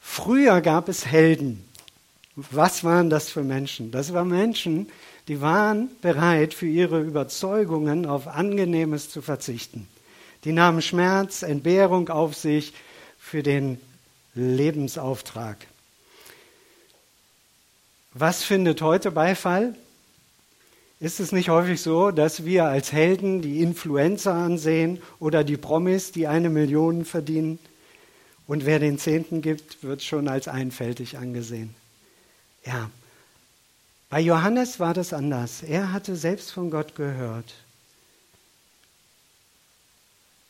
Früher 0.00 0.60
gab 0.60 0.88
es 0.88 1.06
Helden. 1.06 1.64
Was 2.36 2.84
waren 2.84 3.08
das 3.08 3.30
für 3.30 3.42
Menschen? 3.42 3.90
Das 3.90 4.12
waren 4.12 4.28
Menschen, 4.28 4.88
die 5.28 5.40
waren 5.40 5.88
bereit, 6.00 6.54
für 6.54 6.66
ihre 6.66 7.00
Überzeugungen 7.00 8.06
auf 8.06 8.26
Angenehmes 8.26 9.10
zu 9.10 9.22
verzichten. 9.22 9.88
Die 10.44 10.52
nahmen 10.52 10.82
Schmerz, 10.82 11.42
Entbehrung 11.42 12.08
auf 12.08 12.34
sich 12.34 12.72
für 13.22 13.42
den 13.42 13.80
Lebensauftrag. 14.34 15.56
Was 18.12 18.42
findet 18.42 18.82
heute 18.82 19.10
Beifall? 19.10 19.74
Ist 21.00 21.18
es 21.18 21.32
nicht 21.32 21.48
häufig 21.48 21.80
so, 21.80 22.10
dass 22.10 22.44
wir 22.44 22.64
als 22.66 22.92
Helden 22.92 23.40
die 23.40 23.62
Influencer 23.62 24.34
ansehen 24.34 25.00
oder 25.18 25.44
die 25.44 25.56
Promis, 25.56 26.12
die 26.12 26.26
eine 26.26 26.50
Million 26.50 27.04
verdienen? 27.06 27.58
Und 28.46 28.66
wer 28.66 28.78
den 28.78 28.98
Zehnten 28.98 29.40
gibt, 29.40 29.82
wird 29.82 30.02
schon 30.02 30.28
als 30.28 30.46
einfältig 30.46 31.16
angesehen. 31.16 31.74
Ja, 32.66 32.90
bei 34.10 34.20
Johannes 34.20 34.78
war 34.78 34.92
das 34.92 35.14
anders. 35.14 35.62
Er 35.62 35.92
hatte 35.92 36.16
selbst 36.16 36.50
von 36.52 36.70
Gott 36.70 36.94
gehört, 36.96 37.54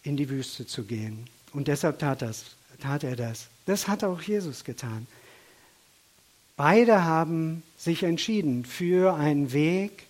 in 0.02 0.16
die 0.16 0.28
Wüste 0.28 0.66
zu 0.66 0.82
gehen. 0.82 1.26
Und 1.52 1.68
deshalb 1.68 1.98
tat, 2.00 2.22
das, 2.22 2.44
tat 2.83 3.05
er 3.05 3.16
das. 3.16 3.47
Das 3.66 3.88
hat 3.88 4.05
auch 4.05 4.21
Jesus 4.21 4.64
getan. 4.64 5.07
Beide 6.57 7.05
haben 7.05 7.62
sich 7.77 8.03
entschieden 8.03 8.64
für 8.64 9.14
einen 9.14 9.53
Weg 9.53 10.07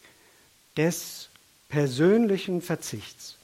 des 0.76 1.28
persönlichen 1.68 2.60
Verzichts. 2.60 3.36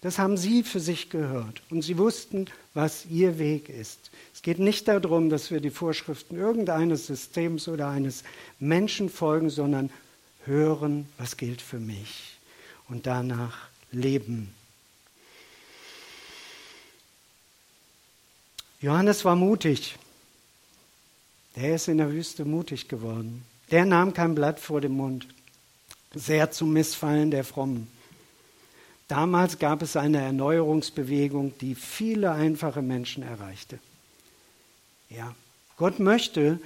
Das 0.00 0.18
haben 0.18 0.36
sie 0.36 0.62
für 0.62 0.78
sich 0.78 1.10
gehört 1.10 1.60
und 1.70 1.82
sie 1.82 1.98
wussten, 1.98 2.46
was 2.72 3.06
ihr 3.06 3.38
Weg 3.38 3.68
ist. 3.68 4.10
Es 4.32 4.42
geht 4.42 4.60
nicht 4.60 4.86
darum, 4.86 5.28
dass 5.28 5.50
wir 5.50 5.60
die 5.60 5.70
Vorschriften 5.70 6.36
irgendeines 6.36 7.08
Systems 7.08 7.66
oder 7.66 7.88
eines 7.88 8.22
Menschen 8.60 9.10
folgen, 9.10 9.50
sondern 9.50 9.90
hören, 10.44 11.08
was 11.18 11.36
gilt 11.36 11.60
für 11.60 11.80
mich 11.80 12.38
und 12.88 13.06
danach 13.06 13.68
leben. 13.90 14.54
Johannes 18.80 19.24
war 19.24 19.34
mutig. 19.34 19.96
Der 21.56 21.74
ist 21.74 21.88
in 21.88 21.98
der 21.98 22.12
Wüste 22.12 22.44
mutig 22.44 22.88
geworden. 22.88 23.44
Der 23.70 23.84
nahm 23.84 24.14
kein 24.14 24.34
Blatt 24.34 24.60
vor 24.60 24.80
den 24.80 24.92
Mund. 24.92 25.26
Sehr 26.14 26.50
zum 26.52 26.72
Missfallen 26.72 27.30
der 27.30 27.44
Frommen. 27.44 27.88
Damals 29.08 29.58
gab 29.58 29.82
es 29.82 29.96
eine 29.96 30.18
Erneuerungsbewegung, 30.18 31.58
die 31.58 31.74
viele 31.74 32.30
einfache 32.32 32.82
Menschen 32.82 33.22
erreichte. 33.22 33.78
Ja, 35.10 35.34
Gott 35.76 35.98
möchte 35.98 36.60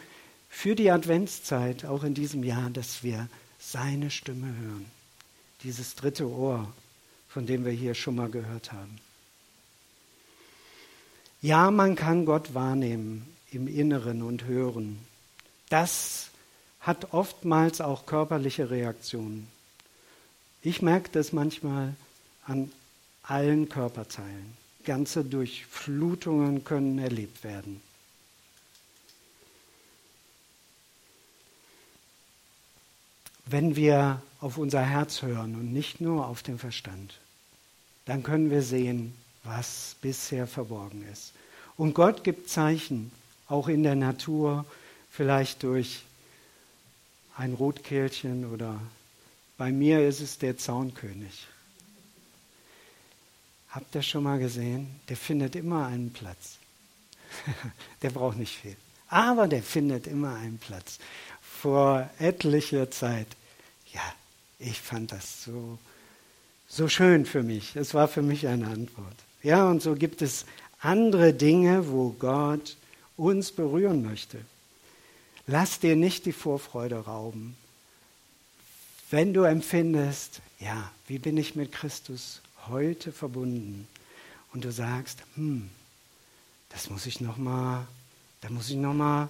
für 0.50 0.74
die 0.74 0.90
Adventszeit, 0.90 1.84
auch 1.84 2.04
in 2.04 2.14
diesem 2.14 2.44
Jahr, 2.44 2.68
dass 2.70 3.02
wir 3.02 3.28
seine 3.58 4.10
Stimme 4.10 4.48
hören. 4.48 4.86
Dieses 5.62 5.94
dritte 5.94 6.28
Ohr, 6.28 6.72
von 7.28 7.46
dem 7.46 7.64
wir 7.64 7.72
hier 7.72 7.94
schon 7.94 8.16
mal 8.16 8.28
gehört 8.28 8.72
haben. 8.72 8.98
Ja, 11.42 11.72
man 11.72 11.96
kann 11.96 12.24
Gott 12.24 12.54
wahrnehmen 12.54 13.26
im 13.50 13.66
Inneren 13.66 14.22
und 14.22 14.44
hören. 14.44 15.00
Das 15.68 16.30
hat 16.80 17.12
oftmals 17.12 17.80
auch 17.80 18.06
körperliche 18.06 18.70
Reaktionen. 18.70 19.48
Ich 20.62 20.82
merke 20.82 21.10
das 21.10 21.32
manchmal 21.32 21.94
an 22.46 22.70
allen 23.24 23.68
Körperteilen. 23.68 24.56
Ganze 24.84 25.24
Durchflutungen 25.24 26.62
können 26.62 27.00
erlebt 27.00 27.42
werden. 27.42 27.82
Wenn 33.46 33.74
wir 33.74 34.22
auf 34.40 34.58
unser 34.58 34.82
Herz 34.82 35.22
hören 35.22 35.56
und 35.56 35.72
nicht 35.72 36.00
nur 36.00 36.28
auf 36.28 36.44
den 36.44 36.58
Verstand, 36.58 37.18
dann 38.04 38.22
können 38.22 38.50
wir 38.50 38.62
sehen, 38.62 39.14
was 39.44 39.96
bisher 40.00 40.46
verborgen 40.46 41.06
ist. 41.12 41.32
Und 41.76 41.94
Gott 41.94 42.24
gibt 42.24 42.48
Zeichen, 42.48 43.10
auch 43.48 43.68
in 43.68 43.82
der 43.82 43.96
Natur, 43.96 44.64
vielleicht 45.10 45.62
durch 45.62 46.04
ein 47.36 47.54
Rotkehlchen 47.54 48.50
oder 48.52 48.80
bei 49.56 49.72
mir 49.72 50.06
ist 50.06 50.20
es 50.20 50.38
der 50.38 50.58
Zaunkönig. 50.58 51.46
Habt 53.70 53.94
ihr 53.94 54.02
schon 54.02 54.24
mal 54.24 54.38
gesehen? 54.38 55.00
Der 55.08 55.16
findet 55.16 55.56
immer 55.56 55.86
einen 55.86 56.12
Platz. 56.12 56.58
der 58.02 58.10
braucht 58.10 58.36
nicht 58.36 58.56
viel. 58.56 58.76
Aber 59.08 59.48
der 59.48 59.62
findet 59.62 60.06
immer 60.06 60.36
einen 60.36 60.58
Platz. 60.58 60.98
Vor 61.40 62.08
etlicher 62.18 62.90
Zeit. 62.90 63.28
Ja, 63.92 64.02
ich 64.58 64.80
fand 64.80 65.12
das 65.12 65.44
so, 65.44 65.78
so 66.68 66.88
schön 66.88 67.24
für 67.24 67.42
mich. 67.42 67.76
Es 67.76 67.94
war 67.94 68.08
für 68.08 68.22
mich 68.22 68.46
eine 68.46 68.66
Antwort. 68.66 69.16
Ja, 69.42 69.68
und 69.68 69.82
so 69.82 69.94
gibt 69.94 70.22
es 70.22 70.46
andere 70.80 71.32
Dinge, 71.32 71.90
wo 71.90 72.10
Gott 72.10 72.76
uns 73.16 73.52
berühren 73.52 74.02
möchte. 74.02 74.38
Lass 75.46 75.80
dir 75.80 75.96
nicht 75.96 76.26
die 76.26 76.32
Vorfreude 76.32 76.96
rauben. 76.96 77.56
Wenn 79.10 79.34
du 79.34 79.42
empfindest, 79.42 80.40
ja, 80.60 80.90
wie 81.06 81.18
bin 81.18 81.36
ich 81.36 81.56
mit 81.56 81.72
Christus 81.72 82.40
heute 82.68 83.12
verbunden? 83.12 83.86
Und 84.52 84.64
du 84.64 84.72
sagst, 84.72 85.22
hm, 85.34 85.68
das 86.68 86.88
muss 86.88 87.06
ich 87.06 87.20
noch 87.20 87.36
mal, 87.36 87.86
da 88.40 88.50
muss 88.50 88.70
ich 88.70 88.76
noch 88.76 88.94
mal 88.94 89.28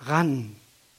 ran. 0.00 0.54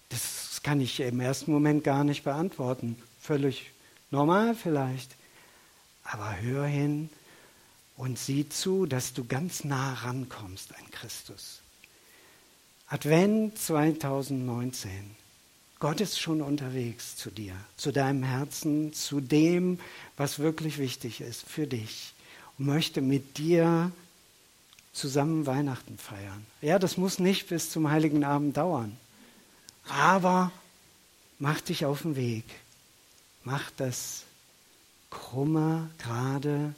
Das 0.09 0.61
kann 0.63 0.81
ich 0.81 0.99
im 0.99 1.19
ersten 1.19 1.51
Moment 1.51 1.83
gar 1.83 2.03
nicht 2.03 2.23
beantworten. 2.23 2.97
Völlig 3.21 3.71
normal 4.11 4.55
vielleicht. 4.55 5.15
Aber 6.03 6.41
hör 6.41 6.65
hin 6.65 7.09
und 7.99 8.17
sieh 8.17 8.47
zu, 8.47 8.85
dass 8.85 9.13
du 9.13 9.25
ganz 9.25 9.65
nah 9.65 9.93
rankommst 9.93 10.73
an 10.73 10.89
Christus. 10.89 11.59
Advent 12.87 13.59
2019. 13.59 14.89
Gott 15.79 15.99
ist 15.99 16.17
schon 16.17 16.41
unterwegs 16.41 17.17
zu 17.17 17.29
dir, 17.29 17.55
zu 17.75 17.91
deinem 17.91 18.23
Herzen, 18.23 18.93
zu 18.93 19.19
dem, 19.19 19.79
was 20.15 20.39
wirklich 20.39 20.77
wichtig 20.77 21.19
ist 21.19 21.43
für 21.43 21.67
dich 21.67 22.13
und 22.57 22.67
möchte 22.67 23.01
mit 23.01 23.37
dir 23.37 23.91
zusammen 24.93 25.45
Weihnachten 25.45 25.97
feiern. 25.97 26.45
Ja, 26.61 26.79
das 26.79 26.95
muss 26.95 27.19
nicht 27.19 27.49
bis 27.49 27.69
zum 27.69 27.91
heiligen 27.91 28.23
Abend 28.23 28.55
dauern, 28.55 28.95
aber 29.89 30.53
mach 31.37 31.59
dich 31.59 31.83
auf 31.83 32.03
den 32.03 32.15
Weg. 32.15 32.45
Mach 33.43 33.71
das 33.75 34.23
krumme, 35.09 35.89
gerade, 35.97 36.73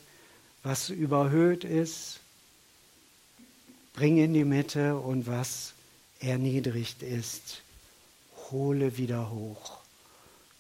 was 0.64 0.90
überhöht 0.90 1.64
ist, 1.64 2.20
bring 3.94 4.18
in 4.18 4.34
die 4.34 4.46
Mitte 4.46 4.98
und 4.98 5.28
was 5.28 5.74
erniedrigt 6.20 7.02
ist, 7.02 7.62
hole 8.52 8.98
wieder 8.98 9.32
hoch, 9.32 9.80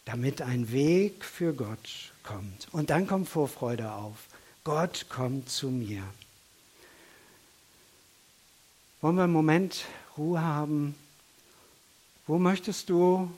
damit 0.05 0.41
ein 0.41 0.71
Weg 0.71 1.23
für 1.23 1.53
Gott 1.53 2.11
kommt. 2.23 2.67
Und 2.71 2.89
dann 2.89 3.07
kommt 3.07 3.29
Vorfreude 3.29 3.91
auf. 3.91 4.17
Gott 4.63 5.07
kommt 5.09 5.49
zu 5.49 5.69
mir. 5.69 6.03
Wollen 9.01 9.15
wir 9.15 9.23
einen 9.23 9.33
Moment 9.33 9.85
Ruhe 10.17 10.41
haben? 10.41 10.95
Wo 12.27 12.37
möchtest 12.37 12.89
du 12.89 13.31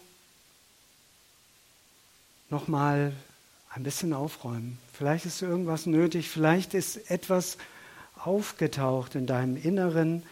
nochmal 2.49 3.13
ein 3.75 3.83
bisschen 3.83 4.13
aufräumen? 4.13 4.77
Vielleicht 4.93 5.25
ist 5.25 5.41
irgendwas 5.41 5.85
nötig, 5.85 6.29
vielleicht 6.29 6.73
ist 6.73 7.09
etwas 7.09 7.57
aufgetaucht 8.15 9.15
in 9.15 9.27
deinem 9.27 9.57
Inneren, 9.57 10.23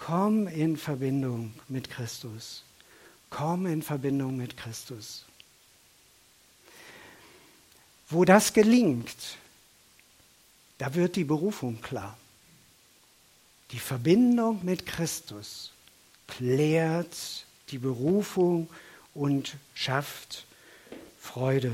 Komm 0.00 0.48
in 0.48 0.78
Verbindung 0.78 1.52
mit 1.68 1.90
Christus. 1.90 2.64
Komm 3.28 3.66
in 3.66 3.82
Verbindung 3.82 4.36
mit 4.36 4.56
Christus. 4.56 5.26
Wo 8.08 8.24
das 8.24 8.54
gelingt, 8.54 9.36
da 10.78 10.94
wird 10.94 11.16
die 11.16 11.24
Berufung 11.24 11.80
klar. 11.82 12.16
Die 13.72 13.78
Verbindung 13.78 14.64
mit 14.64 14.86
Christus 14.86 15.70
klärt 16.26 17.44
die 17.68 17.78
Berufung 17.78 18.68
und 19.14 19.56
schafft 19.74 20.46
Freude. 21.20 21.72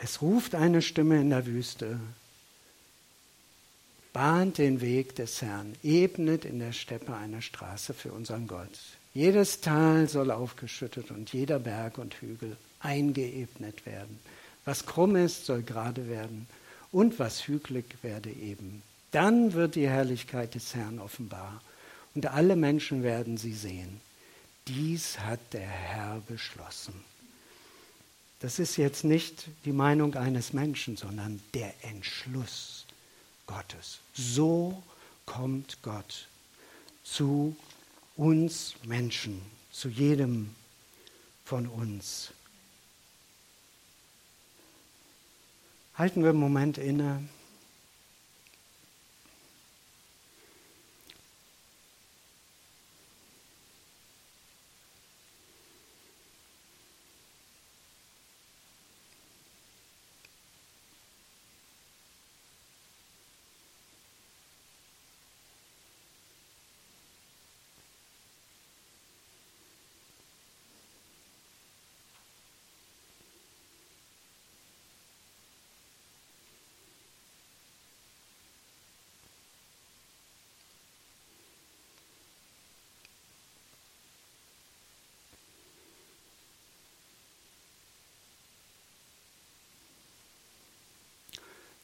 Es 0.00 0.22
ruft 0.22 0.54
eine 0.54 0.80
Stimme 0.80 1.20
in 1.20 1.30
der 1.30 1.46
Wüste, 1.46 1.98
bahnt 4.12 4.58
den 4.58 4.80
Weg 4.80 5.16
des 5.16 5.42
Herrn, 5.42 5.74
ebnet 5.82 6.44
in 6.44 6.60
der 6.60 6.72
Steppe 6.72 7.14
eine 7.14 7.42
Straße 7.42 7.94
für 7.94 8.12
unseren 8.12 8.46
Gott. 8.46 8.78
Jedes 9.12 9.60
Tal 9.60 10.08
soll 10.08 10.30
aufgeschüttet 10.30 11.10
und 11.10 11.32
jeder 11.32 11.58
Berg 11.58 11.98
und 11.98 12.14
Hügel 12.14 12.56
eingeebnet 12.80 13.86
werden. 13.86 14.20
Was 14.64 14.86
krumm 14.86 15.16
ist, 15.16 15.46
soll 15.46 15.62
gerade 15.62 16.08
werden 16.08 16.46
und 16.92 17.18
was 17.18 17.48
hügelig 17.48 17.84
werde 18.02 18.30
eben. 18.30 18.82
Dann 19.10 19.54
wird 19.54 19.74
die 19.74 19.88
Herrlichkeit 19.88 20.54
des 20.54 20.74
Herrn 20.74 20.98
offenbar 20.98 21.60
und 22.14 22.26
alle 22.26 22.54
Menschen 22.54 23.02
werden 23.02 23.36
sie 23.36 23.54
sehen. 23.54 24.00
Dies 24.68 25.18
hat 25.18 25.40
der 25.52 25.66
Herr 25.66 26.20
beschlossen. 26.28 26.92
Das 28.40 28.58
ist 28.58 28.76
jetzt 28.76 29.02
nicht 29.02 29.48
die 29.64 29.72
Meinung 29.72 30.14
eines 30.14 30.52
Menschen, 30.52 30.96
sondern 30.96 31.42
der 31.54 31.72
Entschluss 31.84 32.86
Gottes. 33.46 33.98
So 34.14 34.82
kommt 35.26 35.82
Gott 35.82 36.28
zu 37.02 37.56
uns 38.16 38.74
Menschen, 38.84 39.42
zu 39.72 39.88
jedem 39.88 40.54
von 41.44 41.66
uns. 41.66 42.32
Halten 45.94 46.22
wir 46.22 46.30
einen 46.30 46.38
Moment 46.38 46.78
inne. 46.78 47.28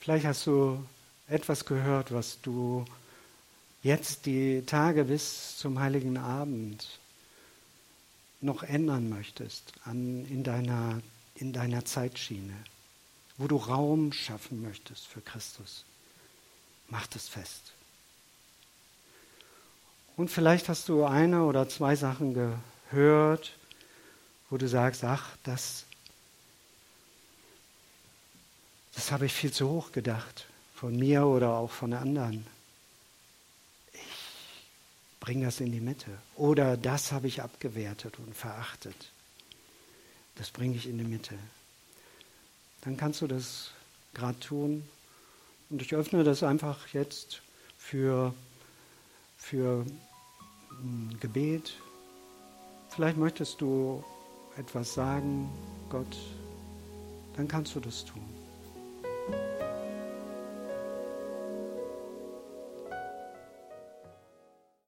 Vielleicht 0.04 0.26
hast 0.26 0.46
du 0.46 0.84
etwas 1.28 1.64
gehört, 1.64 2.12
was 2.12 2.38
du 2.42 2.84
jetzt 3.82 4.26
die 4.26 4.62
Tage 4.66 5.04
bis 5.04 5.56
zum 5.56 5.80
heiligen 5.80 6.18
Abend 6.18 6.98
noch 8.42 8.64
ändern 8.64 9.08
möchtest 9.08 9.72
an, 9.86 10.26
in, 10.26 10.44
deiner, 10.44 11.00
in 11.36 11.54
deiner 11.54 11.86
Zeitschiene, 11.86 12.52
wo 13.38 13.46
du 13.46 13.56
Raum 13.56 14.12
schaffen 14.12 14.60
möchtest 14.60 15.06
für 15.06 15.22
Christus. 15.22 15.86
Mach 16.90 17.06
das 17.06 17.26
fest. 17.26 17.72
Und 20.18 20.30
vielleicht 20.30 20.68
hast 20.68 20.90
du 20.90 21.06
eine 21.06 21.44
oder 21.44 21.66
zwei 21.70 21.96
Sachen 21.96 22.34
gehört, 22.34 23.52
wo 24.50 24.58
du 24.58 24.68
sagst, 24.68 25.02
ach, 25.02 25.30
das 25.44 25.86
das 28.94 29.10
habe 29.10 29.26
ich 29.26 29.32
viel 29.32 29.52
zu 29.52 29.68
hoch 29.68 29.92
gedacht, 29.92 30.46
von 30.74 30.96
mir 30.96 31.26
oder 31.26 31.54
auch 31.54 31.70
von 31.70 31.92
anderen. 31.92 32.46
Ich 33.92 34.00
bringe 35.20 35.46
das 35.46 35.60
in 35.60 35.72
die 35.72 35.80
Mitte. 35.80 36.10
Oder 36.36 36.76
das 36.76 37.12
habe 37.12 37.26
ich 37.26 37.42
abgewertet 37.42 38.18
und 38.18 38.36
verachtet. 38.36 39.10
Das 40.36 40.50
bringe 40.50 40.76
ich 40.76 40.86
in 40.86 40.98
die 40.98 41.04
Mitte. 41.04 41.34
Dann 42.82 42.96
kannst 42.96 43.22
du 43.22 43.26
das 43.26 43.70
gerade 44.12 44.38
tun. 44.40 44.88
Und 45.70 45.82
ich 45.82 45.94
öffne 45.94 46.22
das 46.24 46.42
einfach 46.42 46.88
jetzt 46.88 47.40
für, 47.78 48.34
für 49.38 49.84
ein 50.70 51.16
Gebet. 51.20 51.74
Vielleicht 52.90 53.16
möchtest 53.16 53.60
du 53.60 54.04
etwas 54.56 54.94
sagen, 54.94 55.50
Gott, 55.90 56.16
dann 57.36 57.48
kannst 57.48 57.74
du 57.74 57.80
das 57.80 58.04
tun. 58.04 58.33